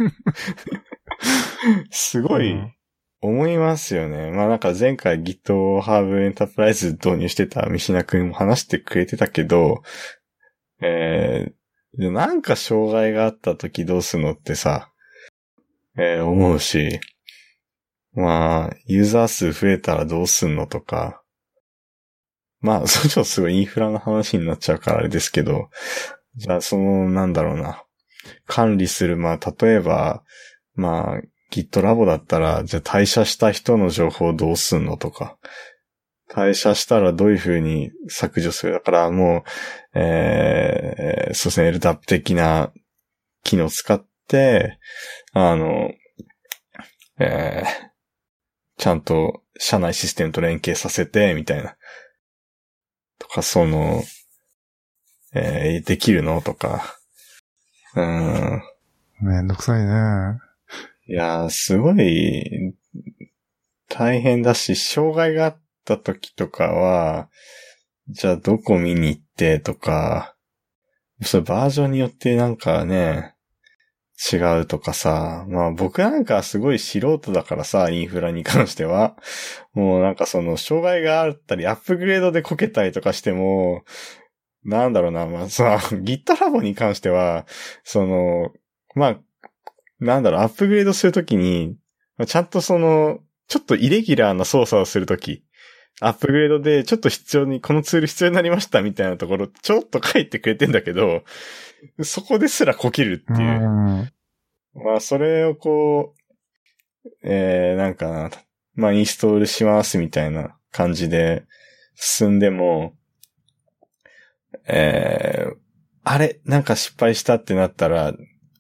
[1.91, 2.75] すごいうん
[3.25, 4.33] 思いますよね。
[4.33, 9.83] まあなんか前回 GitHub Enterprise 導入してた三品くんも話してくれてたけど、
[10.81, 11.55] えー、で
[11.95, 14.91] なんか障害があった時どうすんのってさ、
[15.99, 17.01] えー思うし、
[18.15, 21.23] まあ、ユーザー数増えたらどうすんのとか、
[22.61, 25.69] まあ、 それちょすごいインフラの話になっちゃうからあれですけど、
[26.37, 27.85] じゃあその、なんだろうな、
[28.47, 30.23] 管理する、まあ、例えば、
[30.75, 35.37] まあ、GitLab だったら、じゃあ退社した人の情報どうすんのとか、
[36.33, 39.45] 退社したらどういう風に削除するだからも
[39.95, 42.73] う、えー、そうですね、LDAP 的な
[43.45, 44.79] 機能を使って、
[45.35, 45.93] あの、
[47.19, 47.67] えー、
[48.79, 51.77] ちゃんと社内システムと連携させて、みたいな。
[53.19, 54.03] とか、その、
[55.35, 56.41] えー、できるの？
[56.41, 56.97] とか。
[57.95, 58.63] うーん。
[59.21, 60.41] めんどくさいね。
[61.09, 62.75] いやー、すごい、
[63.91, 67.29] 大変だし、障害があった時とかは、
[68.09, 70.35] じゃあどこ見に行ってとか、
[71.23, 73.35] それバージョンによってなんかね、
[74.33, 79.17] 違うとかさ、まあ僕なんかすごい素人だからさ、インフラに関しては。
[79.73, 83.85] もうなんかその、障害があったり、アップグレードでこけたりとかしても、
[84.65, 87.47] なんだろうな、まあさ、GitLab に関しては、
[87.83, 88.53] その、
[88.95, 89.21] まあ、
[89.99, 91.77] なんだろう、アップグレードするときに、
[92.27, 93.19] ちゃんとその、
[93.49, 95.45] ちょっとイレギュラーな操作をするとき、
[96.05, 101.23] アップグレードでちょっと必要に、このツール必要になりましたみたいなところ、ちょっと書いてくれてんだけど、
[102.03, 103.61] そこですらこけるっていう。
[103.61, 104.13] ん。
[104.75, 106.15] まあ、それをこ
[107.05, 108.31] う、えー、なんかな、
[108.75, 111.45] まあ、インストールしますみたいな感じで
[111.95, 112.95] 進んでも、
[114.67, 115.57] えー、
[116.05, 118.13] あれ、なんか失敗したってなったら、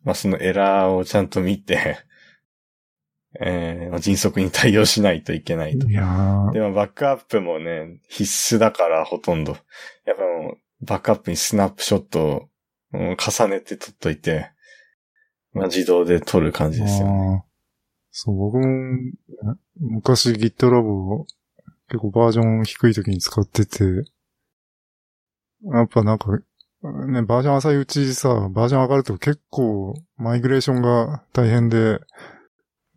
[0.05, 1.99] まあ、そのエラーをちゃんと見て、
[3.41, 5.89] えー、迅速に対応しないといけないと。
[5.89, 9.53] いやーでもバックアップもね、必須だからほとんど。
[10.05, 12.49] やっぱもう、バックアップにスナップショットを
[12.93, 14.51] うん重ねて撮っといて、
[15.53, 17.45] まあ自動で撮る感じですよね。
[18.11, 18.67] そう、僕も、
[19.81, 21.27] 昔 GitLab を
[21.89, 23.85] 結構バージョン低い時に使ってて、
[25.65, 32.01] やっぱなんか、ね、バージョン浅いうちさ、バージョン上がると結構マイグレーションが大変で、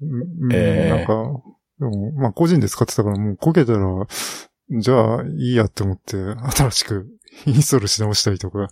[0.01, 1.41] うんええなんか、
[1.79, 4.07] でも、まあ個人で使ってたからもうこけたら、
[4.71, 7.07] じゃあいいやって思って、新しく
[7.45, 8.69] インストールし直したりとか、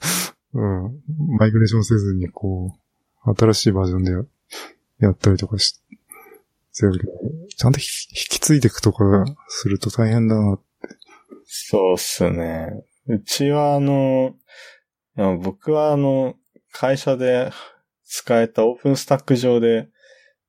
[0.54, 1.02] うん、
[1.38, 2.76] マイグレーションせずにこ
[3.26, 4.12] う、新しいバージョンで
[5.00, 5.80] やったりとかし、
[6.72, 7.14] してるけど、
[7.56, 7.86] ちゃんと引
[8.30, 10.60] き継いでいくとかすると大変だな。
[11.46, 12.84] そうっすね。
[13.08, 14.36] うちはあの、
[15.44, 16.36] 僕はあの、
[16.72, 17.52] 会社で
[18.06, 19.90] 使えたオープンスタック上で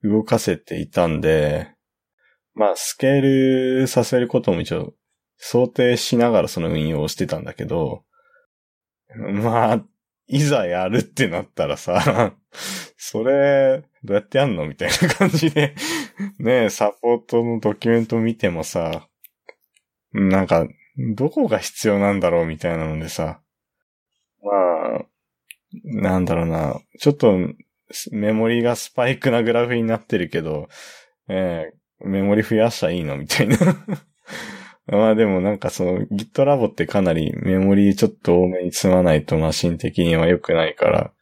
[0.05, 1.69] 動かせていたんで、
[2.55, 3.21] まあ、スケー
[3.81, 4.93] ルさせることも一応
[5.39, 8.05] 想定しながらその運用をしてたんだけど、
[9.17, 9.85] まあ、
[10.27, 12.35] いざやるってなったらさ、
[12.97, 15.75] それ、どうやってやんのみたいな感じで、
[16.39, 19.09] ねサポートのドキュメント見てもさ、
[20.13, 20.67] なんか、
[21.15, 23.41] どこが必要なんだろうみたいなのでさ、
[24.43, 25.07] まあ、
[25.85, 27.37] なんだろうな、ちょっと
[28.13, 30.69] メモリがスパイクなグラフになってるけど、
[31.29, 33.57] えーメモリ増やしたらいいのみたいな。
[34.87, 41.13] まあでもなんかその GitLab ってかなりメモリちょっと多めに積まないとマシン的には良くないから、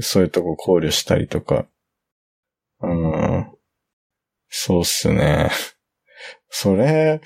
[0.00, 1.66] そういうとこ考慮したりとか。
[2.80, 3.50] うん。
[4.48, 5.50] そうっすね。
[6.48, 7.20] それ、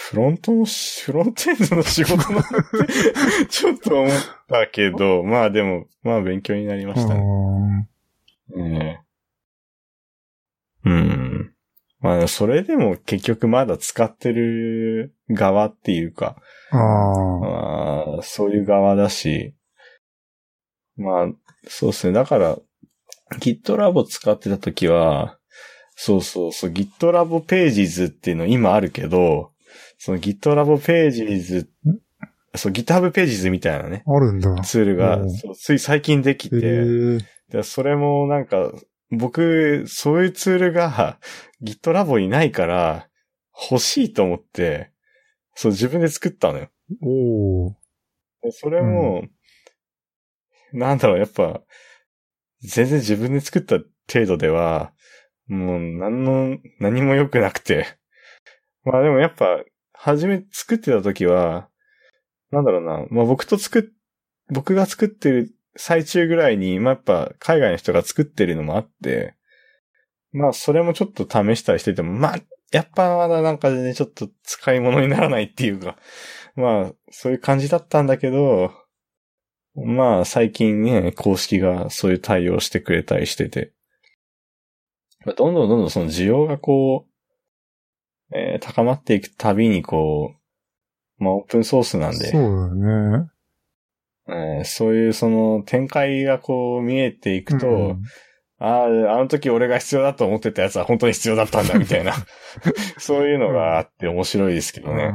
[0.00, 4.10] フロントのし、フロントエンドの仕事なのって、ちょっと思っ
[4.48, 7.88] たけど、まあでも、まあ勉強になりましたね。
[8.56, 9.02] ね
[10.84, 11.52] うん。
[12.00, 16.36] まあ、それでも結局まだ使ってる側っていうか、
[16.70, 16.80] ああ。
[17.40, 19.54] まあ、そういう側だし、
[20.96, 21.26] まあ、
[21.66, 22.12] そうですね。
[22.12, 22.56] だから、
[23.40, 25.38] GitLab 使ってた時は、
[25.96, 29.50] そうそうそう、GitLab Pages っていうの今あるけど、
[29.98, 31.66] その GitLab Pages、
[32.54, 34.54] そう、GitHub Pages みたいなね、あるんだ。
[34.62, 35.20] ツールが
[35.54, 37.18] つい最近できへ
[37.50, 38.72] て、それもなんか、
[39.10, 41.18] 僕、そういうツールが
[41.62, 43.08] GitLab にないから、
[43.70, 44.92] 欲しいと思って、
[45.54, 46.68] そう自分で作ったのよ。
[47.02, 47.74] おー。
[48.42, 49.24] でそれも、
[50.72, 51.62] なんだろう、やっぱ、
[52.60, 53.78] 全然自分で作った
[54.12, 54.92] 程度では、
[55.48, 57.98] もう何の、何も良くなくて。
[58.84, 59.62] まあでもやっぱ、
[59.92, 61.68] 初め作ってた時は、
[62.50, 63.82] なんだろうな、まあ僕と作っ、
[64.50, 69.34] 僕が作ってる最中ぐらいに、まあやっぱ海外の人が作ってるのもあって、
[70.32, 72.38] まあそれもちょっと試したりしてても、まあ、
[72.70, 75.96] やっぱまだなんかね、ちょっと使い物にならないっていうか、
[76.54, 78.72] まあ、そういう感じだったんだけど、
[79.74, 83.72] まあ、最近ね、公式がそういう対応してくれたりしてて、
[85.24, 87.12] どんどんどんどんその需要がこう、
[88.34, 90.34] えー高まっていくたびにこ
[91.20, 93.30] う、まあ、オープンソースなんで、そうだよね。
[94.28, 98.02] えーそういうその展開がこう見えていくと、うん
[98.60, 98.88] ああ、あ
[99.18, 102.12] の時俺が必要だと思ってたやつは本当に必要だったんだ、みたいな。
[102.98, 105.12] そういうのがあって面白いですけどね。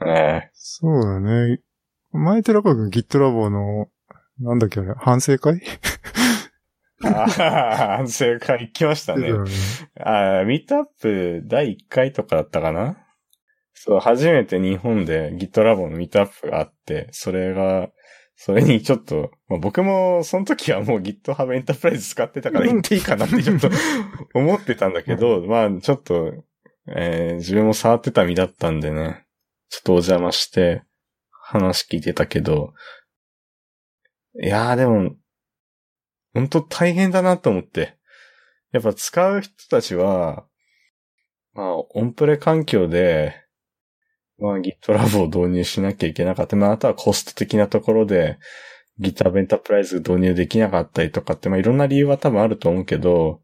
[0.00, 1.60] うんえそうだね。
[2.12, 3.88] 前寺川君 GitLab の、
[4.40, 5.56] なんだっけあれ、反省会？
[5.56, 5.78] え
[7.04, 9.30] ああ、反省会行きましたね。
[10.00, 12.96] ああ、ミートアップ第1回とかだったかな？
[13.74, 17.88] そう、初めて日本で GitLab のミートアップがあって、それが、
[18.34, 23.70] それにちょっと、まあ、僕もその時はもう GitHub Enterprise 使ってたから言っていいかなってちょっと
[24.34, 26.32] 思ってたんだけど、まあちょっと、
[26.88, 29.24] えー自分も触ってた身だったんでね、
[29.70, 30.82] ちょっとお邪魔して
[31.30, 32.72] 話聞いてたけど、
[34.42, 35.14] いやーでも、
[36.36, 37.96] 本当大変だなと思って。
[38.70, 40.44] やっぱ使う人たちは、
[41.54, 43.34] まあ、オンプレ環境で、
[44.38, 46.54] まあ、GitLab を導入しなきゃいけなかった。
[46.54, 48.38] まあ、あとはコスト的なところで、
[49.00, 53.40] GitHub Enterprise 導入できなかったりとかって、まあ、いろんな理由は多分あると思うけど、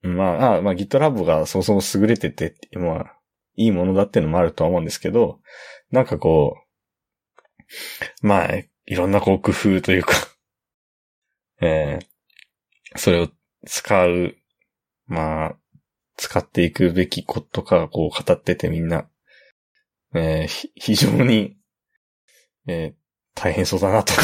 [0.00, 3.18] まあ、あまあ、GitLab がそもそも優れてて、まあ、
[3.56, 5.38] いいものだっていうのもあるとは思うんですけど、
[5.90, 6.56] なんかこ
[8.22, 8.54] う、まあ、
[8.86, 10.12] いろんなこう工夫というか、
[11.60, 12.06] えー
[12.98, 13.28] それを
[13.66, 14.36] 使う、
[15.06, 15.56] まあ、
[16.16, 19.06] 使っていくべきことか、こう語っててみんな、
[20.14, 21.56] えーひ非常に、
[22.66, 23.06] えー
[23.38, 24.14] 大変そうだなと。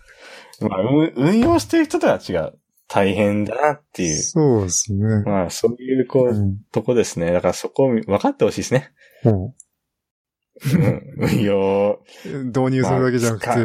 [0.66, 2.58] まあ、運運用してる人とは違う。
[2.88, 4.22] 大変だなっていう。
[4.22, 5.22] そうですね。
[5.26, 6.58] まあ、そういう、こう、うん。
[6.72, 7.30] とこですね。
[7.32, 8.90] だからそこを分かってほしいですね。
[9.22, 9.63] もうん。
[11.16, 13.58] 運用、う導入するだけじゃなくて、まあ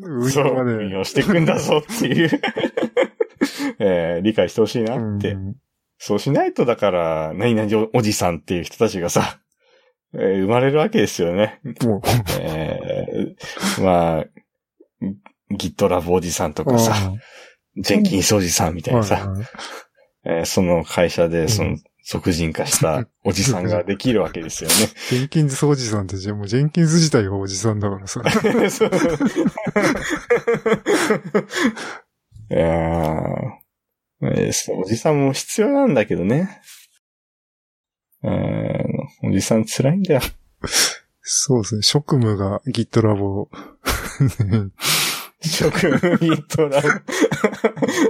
[0.00, 0.72] 運用まで。
[0.72, 2.30] 運用していくんだぞっていう、
[3.78, 5.32] えー理解してほしいなって。
[5.32, 5.56] うん。
[5.98, 9.40] そうしないと、だから、何々おじさんっていう人たちがさ、
[10.14, 11.60] えー生まれるわけですよね。
[11.82, 12.00] もう、
[12.40, 14.24] えーまあ、
[15.52, 16.94] GitLab おじさんとかさ、
[17.76, 19.46] ジェンキンスおじさんみたいなさ、はいはい
[20.26, 24.76] えーその会社で、そのうん、即人化した おじさんができるわけですよね。
[25.08, 28.20] ジェンキンズおじさんって、じゃあもうジェンキンズ自体がおじさんだからさ。
[28.70, 28.90] そ う
[32.50, 36.60] いやーおじさんも必要なんだけどね。
[38.22, 40.20] うんおじさん辛いんだよ。
[41.22, 41.82] そうですね。
[41.82, 43.48] 職務が GitLab
[44.28, 44.72] 職
[45.48, 46.88] 務ギットラブ。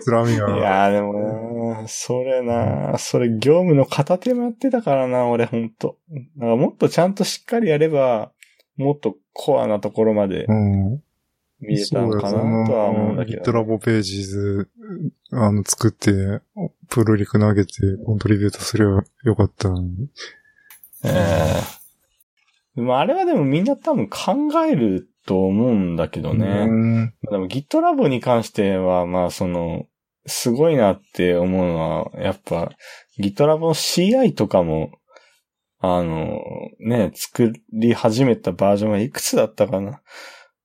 [0.02, 0.56] つらみが。
[0.56, 5.98] いやーでもなそれなそれ業務の片手もやってたからな俺ほんと。
[6.36, 8.32] だからもっとちゃんとしっかりやれば、
[8.76, 11.02] もっとコアなところまでうん。
[11.60, 13.42] 見れたのかなとは思うんだけど。
[13.42, 14.68] GitLab ページズ、
[15.30, 16.42] あの、作って、
[16.88, 17.72] プルリク投げて、
[18.04, 20.10] コントリビュートすればよかったのに。
[21.04, 21.08] え
[22.76, 26.66] えまあ、あれはでもみんな多分考えると思うんだけどね。
[26.68, 29.86] うんでも GitLab に関しては、まあその、
[30.26, 32.70] すごいなって思うのは、やっぱ
[33.20, 34.92] GitLab の CI とかも、
[35.80, 36.40] あの、
[36.80, 40.02] ね、作り始めたバージョンはいくつだったかな。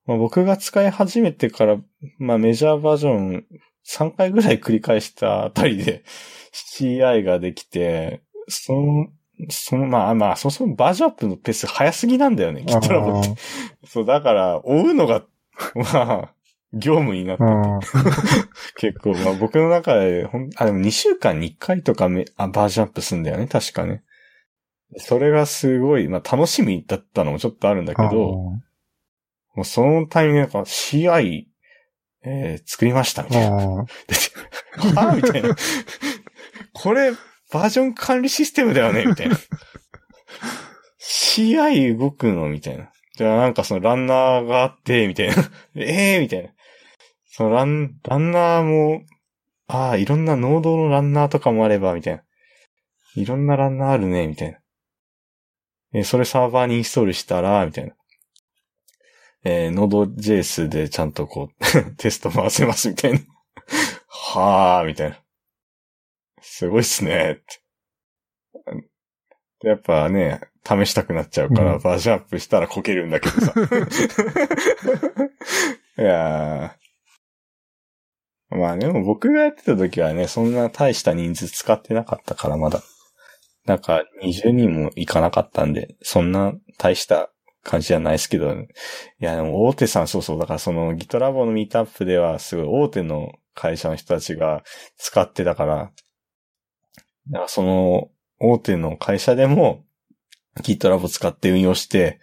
[0.06, 1.76] まあ、僕が使い始めてから、
[2.18, 3.44] まあメジャーバージョン
[3.86, 6.04] 3回ぐらい繰り返したあたりで
[6.78, 9.08] CI ができて、その、
[9.48, 13.34] その、まあまあ、そもそもバージョンアップのペース早すぎなんだよね、GitLab って。
[13.86, 15.24] そう、だから、追うのが、
[15.74, 16.34] まあ、
[16.72, 17.80] 業務になっててあーあ
[18.76, 24.02] 結構、まあ僕の中で、ほん、あ、でも2週間に1回とかめ、あ、バージョンアップすんだよね、確かね。
[24.96, 28.10] それがすごい、まあ楽しみだったのもちょっとあるんだけー。
[28.10, 31.44] ど、もうそのタイミングでなんか CI、
[32.22, 33.56] えー作りました、みたいな。
[33.56, 35.56] はぁ みたいな。
[36.72, 37.12] これ、
[37.52, 39.36] バージョン管理システムだよねみたいな。
[41.00, 42.48] CI 動くの？
[42.48, 42.90] みたいな。
[43.16, 45.34] じゃあなんかそのランナーがあって、みたいな。
[45.74, 46.50] え えー、みたいな。
[47.26, 49.02] そのラン、ランナーも、
[49.66, 52.22] ああ、いろんなノードのランナーとかもあれば、みたいな。
[53.14, 54.58] いろんなランナーあるね、みたいな。
[55.92, 57.94] えーそれサーバーにインストールしたら、みたいな。
[59.44, 61.64] えー、Node.js でちゃんとこう、
[61.96, 63.20] テスト回せます、みたいな。
[64.08, 65.18] はあ、みたいな。
[66.60, 67.40] すごいっすね、
[69.62, 73.54] やっぱね、試したくなっちゃうから、うんバージョンアップしたらこけるんだけどさ。
[75.98, 82.82] いやーまあでも僕がやってた時はね、そんな大した人数使ってなかったから、まだ。
[83.64, 87.30] なんか20人もいかなかったんで、そんな大した
[87.62, 88.66] 感じじゃないですけど、い
[89.18, 94.62] やでも大手さん、そうそう、だからその GitLab のミートアップではすごい大手の会社の人たちが
[94.98, 95.90] 使ってたから、
[97.30, 99.84] だからその大手の会社でも
[100.60, 102.20] GitLab 使って運用して、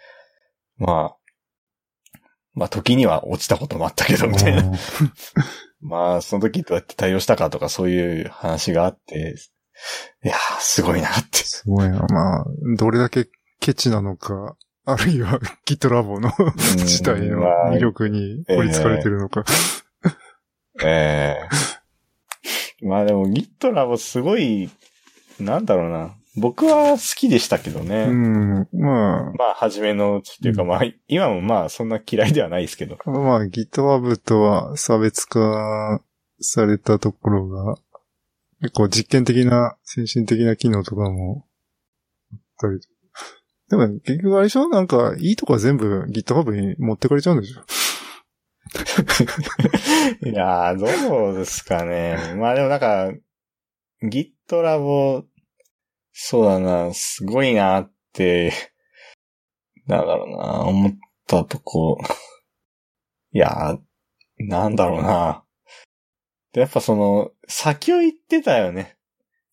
[0.77, 2.19] まあ、
[2.53, 4.71] まあ時には落ちたこともあったけど、みたいな。
[5.79, 9.35] まあ、その時どうやって対応したかとかそういう話があって、
[10.23, 11.37] いやー、すごいなって。
[11.37, 11.99] すごいな。
[12.09, 12.45] まあ、
[12.77, 13.29] どれだけ
[13.59, 14.55] ケチなのか、
[14.85, 16.31] あるいは GitLab の
[16.77, 19.43] 自体のまあ魅力に取り憑かれてるのか。
[20.83, 21.37] え
[22.81, 24.69] えまあでも GitLab すごい、
[25.39, 26.15] なんだろうな。
[26.39, 28.03] 僕は好きでしたけどね。
[28.09, 28.67] うん。
[28.73, 32.97] ままあ、初めのうちっていうか、まあ、今もまあ、そんな嫌いではないですけど。
[33.03, 36.01] あ、まあ GitLab とは差別化
[36.39, 37.75] されたところが、
[38.61, 41.47] 結構実験的な、先進的な機能とかも
[42.31, 42.79] あったり。
[43.69, 44.67] でも結局あれでしょ？
[44.69, 47.61] なんか、いいとこは全部 GitHub に持ってかれちゃうんでしょ？
[50.29, 52.35] いやー、どうですかね。
[52.37, 53.11] まあでもなんか、
[54.03, 55.23] GitLab、
[56.11, 58.53] そうだな、すごいなって、
[59.85, 60.91] なんだろうな、思っ
[61.25, 61.97] たとこ、
[63.31, 63.77] いや、
[64.37, 65.43] なんだろうな。
[66.53, 68.97] でやっぱその、先を言ってたよね。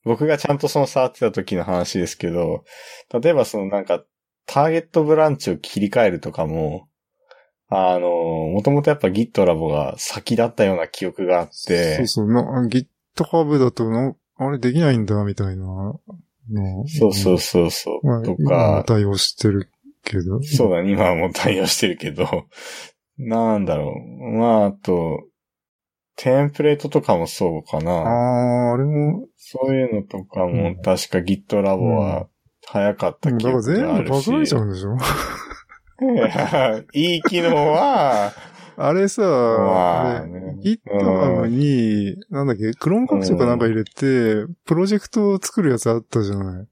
[0.05, 2.65] 僕がちゃんとその触ってた時の話ですけど、
[3.13, 4.05] 例えばそのなんか、
[4.47, 6.89] ターゲットブランチを切り替えるとかも、
[7.69, 12.27] あの、もともとやっぱ GitLab が先だったような記憶があって、そうそう。
[12.27, 16.01] GitHub だとな、あれできないんだ、みたいなの。
[16.89, 18.07] そうそうそうそう。
[18.07, 19.70] まあ、と今もか、対応してる
[20.05, 20.43] けど。
[20.43, 22.26] そうだね、今はもう対応してるけど、
[23.18, 24.32] なんだろう。
[24.39, 25.22] まあ、あと、
[26.16, 27.91] テンプレートとかもそうかあな。
[27.93, 32.28] あ、あれも、そういうのとかもうん確か Git ラボは
[32.66, 34.11] 早かっただから記憶が全部あるし。
[34.11, 34.97] パクられちゃうんでしょ？
[36.93, 38.32] いい機能は、
[38.77, 40.57] あれさ、まああれね。
[40.62, 46.66] GitHub に、なんだっけ、クローン拡張かなんか入れて、プロジェクトを作るやつあったじゃない。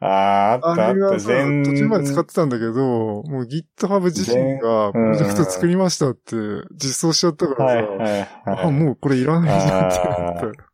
[0.00, 6.36] ああ、あったあった、全途中まで使ってたんだけど、もう GitHub 自身がプロジェクト作りましたって
[6.74, 8.28] 実装しちゃったからさ、はいはいはい。
[8.66, 10.72] あ、もうこれいらないじゃんって思った。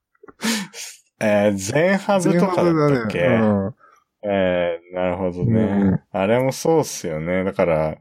[1.20, 3.74] えー、全ハブとかだっけ、全ハ
[4.24, 6.00] えー、なるほどね、うん。
[6.10, 7.44] あれもそうっすよね。
[7.44, 7.96] だから、まあ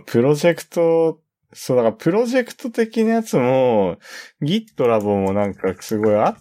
[0.00, 1.20] プロジェクト、
[1.52, 3.98] そう、だからプロジェクト的なやつも、
[4.42, 6.36] Git ラボもなんかすごいあ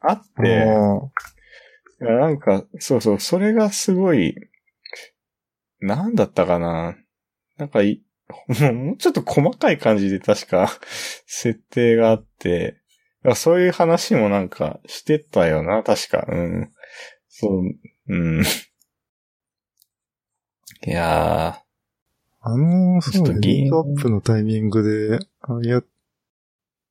[0.00, 0.74] あっズて、ね
[2.00, 4.34] いやなんか、そうそう、それがすごい、
[5.80, 6.96] なんだったかな。
[7.56, 8.02] なんかい、
[8.72, 10.70] もうちょっと細かい感じで確か
[11.26, 12.80] 設定があって、
[13.34, 16.26] そういう話もなんかしてたよな、確か。
[16.28, 16.72] うん。
[17.28, 17.62] そう、
[18.08, 18.42] うん。
[20.86, 21.60] いや
[22.48, 25.82] あの、そうね、ちょっとギギートアップのタイミングで、あいや、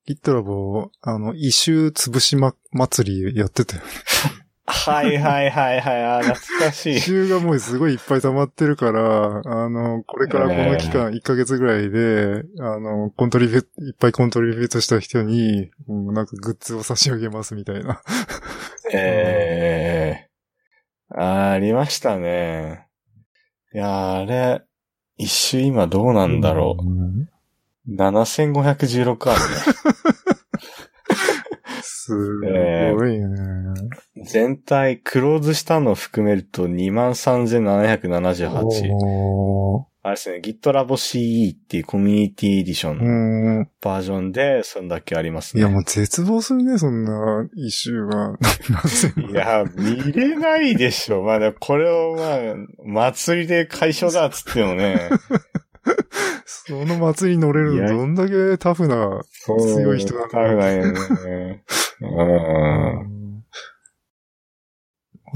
[0.06, 3.82] GitLab、あの、一周潰しま、祭りやってたよ。
[4.68, 4.92] ー。
[4.92, 7.02] はいはいはいはい、あー懐かしい一。
[7.02, 18.02] 周がもうすごいいっぱい溜まってるから、あの、これからこの期間、1ヶ月ぐらいで、あの、コントリビュー、いっぱいコントリビュートした人に、うんなんかグッズを差し上げますみたいな。
[18.92, 20.30] ええ
[21.10, 22.88] あーありましたね。
[23.74, 24.64] いやーあれ、
[25.18, 27.30] 一周今どうなんだろうんう。
[27.90, 29.40] 7516ある
[31.86, 32.96] すごいね。
[32.96, 33.74] ね。
[34.26, 38.92] 全体、クローズしたのを含めると23,778。
[38.92, 43.68] おあれですね、GitLab CE っていうコミュニティエディション。
[43.82, 45.62] バージョンで、そんだけありますね。
[45.62, 48.38] いや、もう絶望するね、そんな一周が。
[49.32, 51.24] いや、見れないでしょ。
[51.24, 52.38] まあ、これをまあ、
[53.10, 55.10] 祭りで解消だっつってもね。
[56.46, 59.22] その祭りに乗れるのどんだけタフな。
[59.46, 61.64] 強い人だなタフなんよね。
[62.02, 63.44] うん。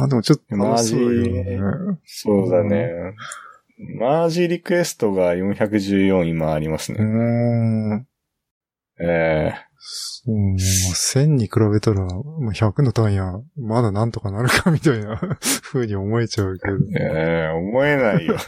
[0.02, 1.60] あ、でもちょっと楽しそうよね。
[2.06, 2.90] そうだね。
[3.98, 7.04] マージリクエストが414今ありますうね。
[7.04, 8.08] ん。
[9.02, 9.69] えそ
[10.28, 10.56] うね。
[10.60, 12.08] 1000に比べたら、ま
[12.50, 15.20] あ100の単位はまだなんとかなるかみたいな
[15.72, 16.76] 風に思えちゃうけど。
[16.76, 18.36] えええ思えないよ。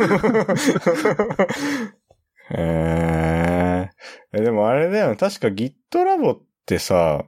[2.53, 3.89] え
[4.33, 5.15] ええでもあれだよね。
[5.15, 7.25] 確か GitLab ってさ、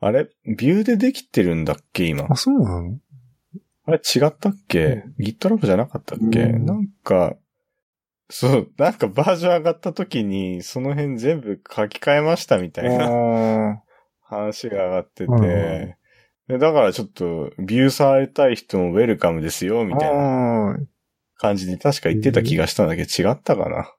[0.00, 2.26] あれ、ビューでできてるんだっけ今？
[2.28, 2.98] あ、そうなの？
[3.86, 7.36] あれ違ったっけ、?GitLab じゃなかったっけ、うんなんか、
[8.30, 13.04] そう、なんかバージョン上がった時に、その辺全部書き換えましたみたいな
[13.72, 13.82] あ
[14.22, 15.94] 話が上がってて、うん
[16.48, 19.98] でだからちょっと、ビューされたい人もウェルカムですよ、みあ。
[19.98, 20.76] たいなああ。
[21.36, 23.94] 感じで確か言ってた気がしたんだけど、違ったかな？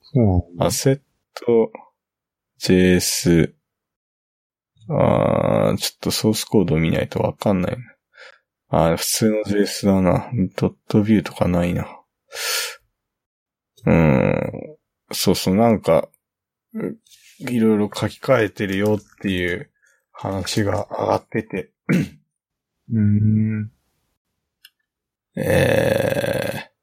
[0.00, 1.00] そうアセッ
[1.34, 1.72] ト、
[2.60, 3.54] JS、
[4.88, 7.78] あー、ちょっとソースコード見ないとわかんないな。
[8.68, 10.30] あー、普通の JS だな。
[10.56, 11.88] ドットビューとかないな。
[13.86, 14.76] うーん。
[15.12, 16.08] そうそう、なんか、
[16.74, 16.96] う
[17.38, 19.70] いろいろ書き換えてるよっていう
[20.12, 21.70] 話が上がってて。
[22.92, 23.70] うん。
[25.36, 26.74] えー、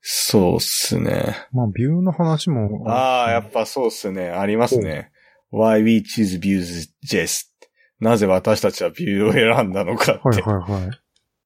[0.00, 1.48] そうっすね。
[1.52, 2.84] まあ、ビューの話も。
[2.88, 4.30] ああ、やっぱそうっすね。
[4.30, 5.10] ありますね。
[5.52, 7.46] Why we choose views just.
[8.00, 10.42] なぜ私たちはビューを選んだのかって。
[10.42, 10.90] はいはいはい。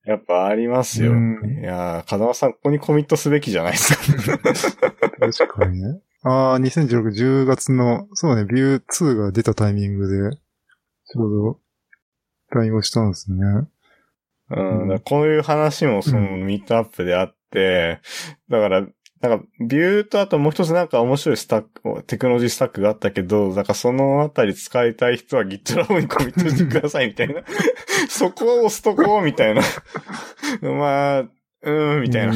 [0.04, 1.12] やっぱありますよ。
[1.12, 3.96] うんいやー、風間さん、ここにコミットすべきじゃないです
[4.26, 4.38] か。
[5.20, 6.00] 確かにね。
[6.24, 10.36] ああ、2016、10月の、そうね、ビュー2が出たタイミングで、
[11.06, 11.60] ちょうど、
[12.50, 13.38] 対応したんですね。
[14.50, 18.00] うん、だからこういう話もそのミートアップであって、
[18.48, 18.86] だから、
[19.22, 27.42] なんか、ビューとあともう一つなんか面白いスタック、テクノロジースタックがあったけど、なんかそのあたり使いたい人は GitLab にコミットしてくださいみたいな。
[28.10, 29.62] そこを押すとこうみたいな。
[30.60, 32.34] まあ、うーん、みたいな。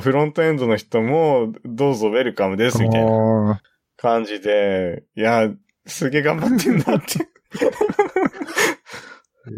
[0.00, 3.62] フロントエンドの人も、どうぞウェルカムですみたいなあ
[3.98, 5.50] 感じで、いや、
[5.84, 7.18] すげえ頑張ってんなって。
[9.46, 9.54] ーへ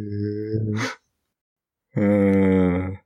[1.96, 2.97] ー うーん。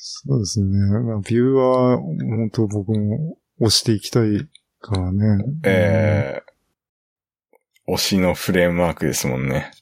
[0.00, 0.78] そうですね。
[1.00, 4.48] まあ、ビューは、本当僕も押していきたい
[4.80, 5.44] からね。
[5.64, 9.72] えー、推しのフレームワークですもんね。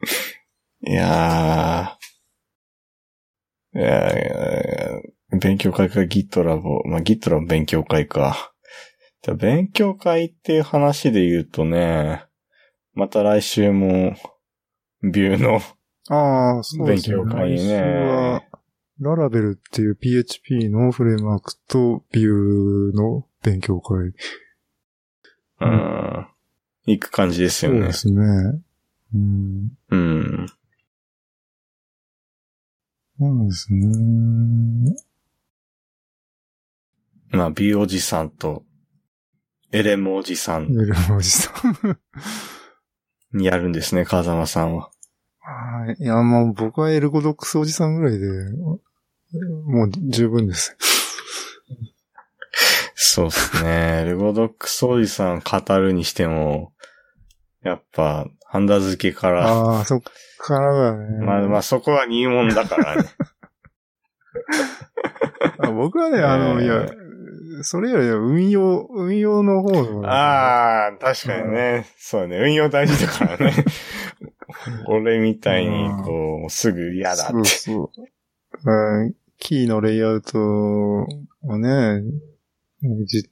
[0.84, 3.78] いやー。
[3.78, 8.52] いやいやいや勉強会か GitLab、まあ、GitLab 勉強会か。
[9.22, 12.24] じゃ勉強会っていう話で言うとね、
[12.92, 14.16] また来週も、
[15.00, 15.60] ビューの
[16.08, 17.16] ああ、そうですね。
[17.16, 18.48] 勉強会ね
[19.00, 24.12] ララベルっていう PHP のフレームワークとビューの勉強会。
[25.60, 26.26] うん、
[26.86, 27.92] 行く感じですよねそうで。
[27.92, 28.62] すね。
[29.14, 29.70] うん。
[29.90, 30.46] うん。
[33.18, 34.96] そうですね。
[37.30, 38.64] まあ、ビューおじさんと、
[39.72, 41.98] エレムおじさんエルマおじさん。
[43.32, 44.90] に やるんですね、風間さんは。
[45.42, 46.02] はい。
[46.02, 48.26] いや、もう僕はエルゴドックスおじさんぐらいで、
[49.66, 50.76] もう十分です。
[52.94, 54.04] そうですね。
[54.04, 56.72] ルゴドックスおじさん語るにしても、
[57.62, 60.02] やっぱ、ハンダ付けから、ああ、そっ
[60.38, 61.18] からがね。
[61.24, 63.08] まあまあそこは入門だからね。
[65.58, 66.68] あ僕はね、あの、えーい
[67.58, 70.06] や、それよりは運用、運用の方の。
[70.08, 71.86] ああ、確かにね。
[71.98, 72.38] そうね。
[72.38, 73.52] 運用大事だからね。
[74.86, 77.32] 俺みたいに、こう、すぐ嫌だって。
[77.32, 77.92] そうそ
[78.64, 79.02] う。
[79.02, 81.06] うんキーのレイアウトを
[81.58, 82.00] ね、
[82.80, 83.28] いじって、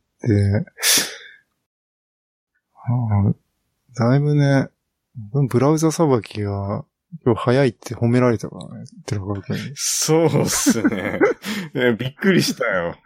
[3.94, 4.68] だいぶね、
[5.48, 6.84] ブラウザさばきが
[7.24, 9.72] 今日早いって褒められたからね、寺川君に。
[9.76, 11.20] そうっすね。
[11.74, 12.96] ねびっくりしたよ。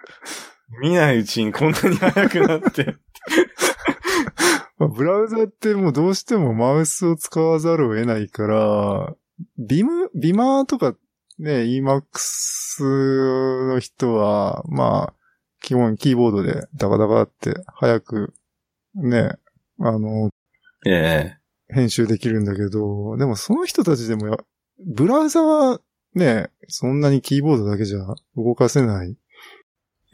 [0.81, 2.97] 見ないうちにこんなに速くなって。
[4.85, 9.15] まあ、ブラウザってもうどうしてもマウスを使わざるを得ないから、
[9.59, 10.95] ビム、ビマーとか
[11.39, 15.15] ね、EMAX の人は、まあ、
[15.63, 18.35] 基本キーボードでダカダカって早く
[18.95, 19.33] ね、
[19.81, 20.29] あの、
[20.87, 21.37] ええ
[21.69, 24.37] 編集できるんだけど、でもその人たちでもや、
[24.87, 25.81] ブラウザは
[26.15, 28.01] ね、そんなにキーボードだけじゃ
[28.37, 29.17] 動かせない。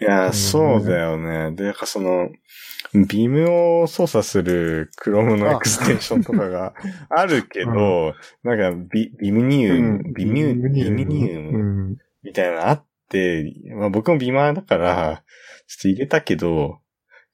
[0.00, 0.32] いや、うん。
[0.32, 1.52] そうだよね。
[1.52, 2.30] で、なんかその、
[2.92, 6.74] ビームを操作する Chrome のエクステンションとかが
[7.08, 11.96] あるけど、なんかビ、ビムニウム、ビミュビミニウムうん。
[12.22, 15.22] みたいなのあって、まあ僕もビマーだから、
[15.68, 16.80] ちょっと入れたけど、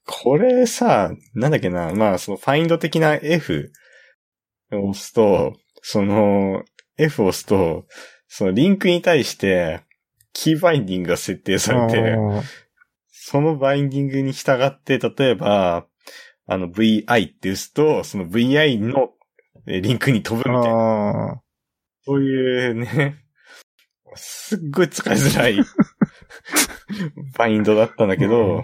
[0.05, 3.71] これさ、なんだっけな、まあそのファインド的な F
[4.71, 6.63] を押すと、その
[6.97, 7.87] F を押すと、
[8.27, 9.81] そのリンクに対して、
[10.37, 12.43] キーバインディングが設定されて、あ
[13.11, 15.87] そのバインディングに従って、例えば、
[16.45, 19.09] あの VI って打つと、その VI の
[19.65, 21.41] えリンクに飛ぶーみたいな。
[22.05, 23.15] そういうね、
[24.15, 25.57] すっごい使いづらい
[27.35, 28.63] バインドだったんだけど、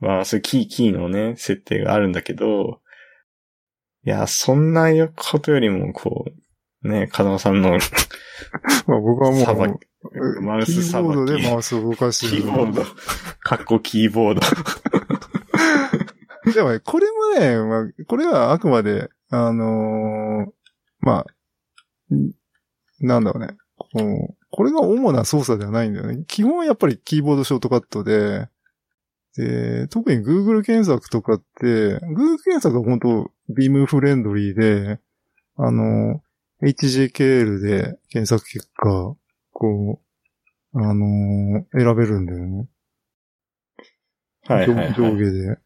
[0.00, 2.82] まあ、そういうキー、キーのね、設定があるんだけど、
[4.04, 6.26] いや、そんなことよりも、こ
[6.82, 7.70] う、ね、風間さんの
[8.86, 9.80] まあ僕はもう、
[10.40, 12.42] マウスさばきキーボードでマウスを動かしてる。
[12.42, 12.82] キーボード、
[13.40, 14.40] かっこキーボード。
[16.52, 20.50] でもね、これもね、まあ、これはあくまで、あのー
[21.00, 21.26] ま
[22.10, 22.32] あ、ん
[23.00, 23.56] なんだろうね。
[23.76, 26.24] こうこれが主な操作ではないんだよね。
[26.26, 28.48] 基本はやっぱりキーボードショートカットで、
[29.36, 34.98] で、特に Google 検索とかって、Google 検索は本当ビームフレンドリーで、
[35.56, 36.20] あの、
[36.62, 39.14] HJKL で検索結果、
[39.60, 40.00] こ
[40.72, 42.66] う、あのー選べるんだよね。
[44.46, 44.94] はいはい、はい。
[44.94, 45.58] 上下で。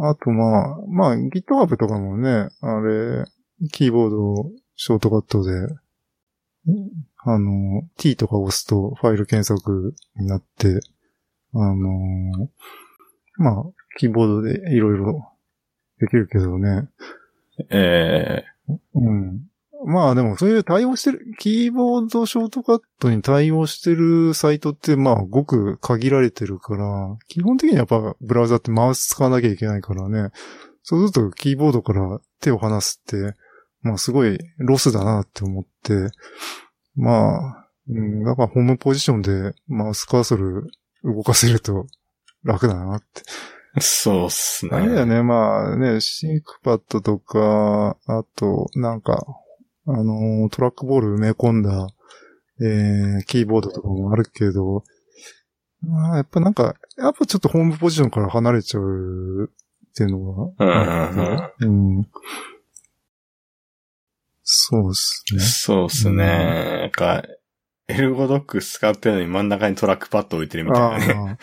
[0.00, 3.24] あとまあ、まあ GitHub とかもね、あれ、
[3.72, 5.52] キーボードショートカットで、
[7.24, 10.80] あの、T とか押すとファイル検索になって、
[11.54, 12.48] あの、
[13.36, 13.64] まあ、
[13.98, 15.32] キーボードでいろいろ
[16.00, 16.88] できるけどね。
[17.70, 18.44] え
[18.94, 19.48] うん。
[19.86, 30.30] まあでもそういう対応してる、キーボードショートカットに対応してるサイトってまあごく限られてるから、基本的にやっぱブラウザってマウス使わなきゃいけないからね。
[30.82, 33.36] そうするとキーボードから手を離すって、
[33.82, 36.10] まあすごいロスだなって思って、
[36.96, 40.70] まあ、うん、だからホームポジションでマウスカーソル
[41.04, 41.86] 動かせると
[42.42, 43.22] 楽だなって。
[43.76, 44.70] えそうっすね。
[44.72, 49.24] あれだよね、まあね、 ThinkPad とか、あと、なんか、
[49.90, 51.88] あのートラックボール埋め込んだ、
[52.60, 54.84] えー、キーボードとかもあるけど、
[55.80, 62.08] まあ、やっぱなんか、やっぱちょっとホームポジションから離れちゃうっていうのうんが、うん。
[64.42, 65.40] そうですね。
[65.40, 66.16] そうっすね。
[66.16, 67.22] なんか、
[67.86, 71.38] ErgoDox 使ってるのに真ん中にトラックパッド置いてるみたいなね。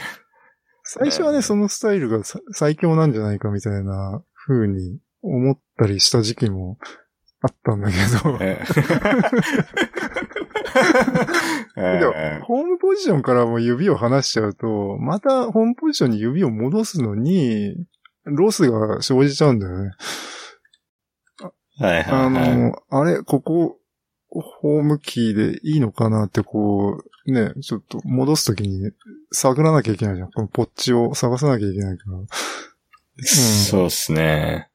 [0.84, 6.78] 最初はね、そのスタイルがさ最強なんじゃないかみたいな風に思ったりした時期も
[7.46, 8.60] あったんだけど、え
[11.78, 17.76] え ホームポジションからも指を離しちゃうと、またホームポジションに指を戻すのに、
[18.24, 19.92] ロスが生じちゃうんだよね。
[21.80, 22.58] ーはいあはいはい。
[22.58, 23.78] の、あれ、ここ、
[24.30, 28.92] ホームキーでいいのかなってこう、ね、ちょっと戻すときに
[29.32, 30.32] 探らなきゃいけないじゃん。
[30.32, 32.18] このポッチを探さなきゃいけないから。
[33.24, 34.70] そうっすね。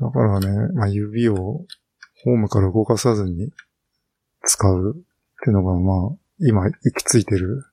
[0.00, 3.52] だからね、まあ、指をホームから動かさずに
[4.42, 5.00] 使うっ
[5.44, 7.64] ていうのが、まあ、今行き着いてる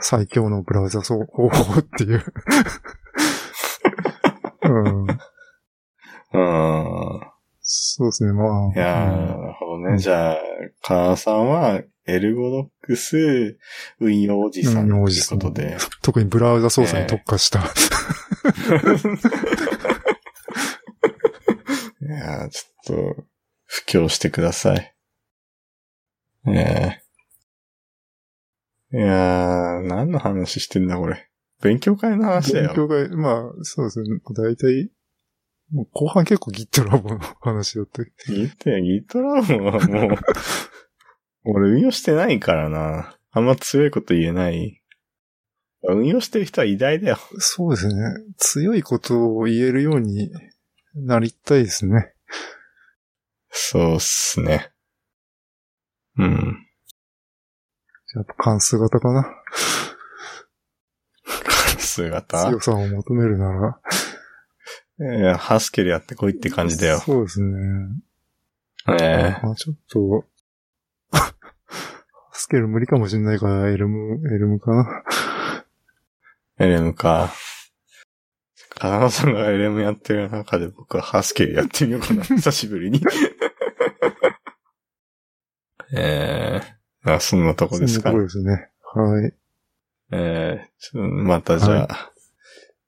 [0.00, 1.48] 最強のブラウザ方法
[1.78, 2.22] っていう。
[4.64, 5.08] うん、う
[6.40, 7.20] ん。
[7.60, 8.72] そうですね、まあ。
[8.74, 9.98] いやー、うんなるほどね。
[9.98, 10.38] じゃあ、
[10.82, 13.58] カーさんは、エルゴドックス
[13.98, 15.76] 運用おじさんということで。
[16.02, 17.58] 特にブラウザ操作に特化した。
[17.58, 17.62] い
[22.26, 23.24] やー、ちょっと、
[23.64, 24.94] 布教してください。
[26.44, 27.02] ね
[28.92, 28.96] え。
[28.98, 31.28] いやー、何の話してんだ、これ。
[31.62, 32.68] 勉強会の話だよ。
[32.68, 34.08] 勉強会、まあ、そうですね。
[34.34, 34.90] だいたい、
[35.72, 38.34] もう後半結構 Git ラボの話だったけど。
[38.34, 40.18] ギットや、ギットラボはもう、
[41.50, 43.16] 俺運用してないからな。
[43.32, 44.82] あんま強いこと言えない。
[45.82, 47.18] 運用してる人は偉大だよ。
[47.38, 47.94] そうですね。
[48.36, 50.30] 強いことを言えるように
[50.94, 52.15] なりたいですね。
[53.50, 54.72] そうっすね。
[56.18, 56.66] うん。
[58.14, 59.30] やっぱ関数型かな。
[61.78, 63.80] 姿強さを求めるなら。
[65.18, 66.98] いや、ハスケルやってこいって感じだよ。
[67.00, 67.56] そうですね。
[69.00, 70.24] えまあちょっと、
[72.32, 75.04] スケール無理かもしれないから、エルム、エルムかな。
[76.58, 77.30] え LM か。
[78.78, 82.22] 風間さんが LM やってる中で僕はハスケルやってみようかな。
[82.28, 83.00] 久しぶりに。
[85.96, 88.70] えー、あ、そんなとこですかそんなとこですね。
[88.94, 89.32] はい。
[90.12, 92.12] えー、またじゃあ、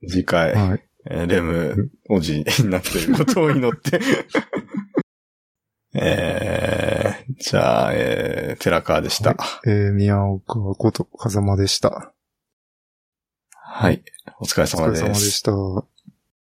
[0.06, 0.84] 次回、はい。
[1.10, 3.98] えーレムおじになっていることを祈って。
[5.94, 9.36] えー、じゃあ、えー、寺川でした。
[9.66, 12.12] えー、宮岡こと風間でした。
[13.50, 14.02] はい。
[14.40, 15.02] お疲れ様です。
[15.02, 15.97] お疲れ様でした。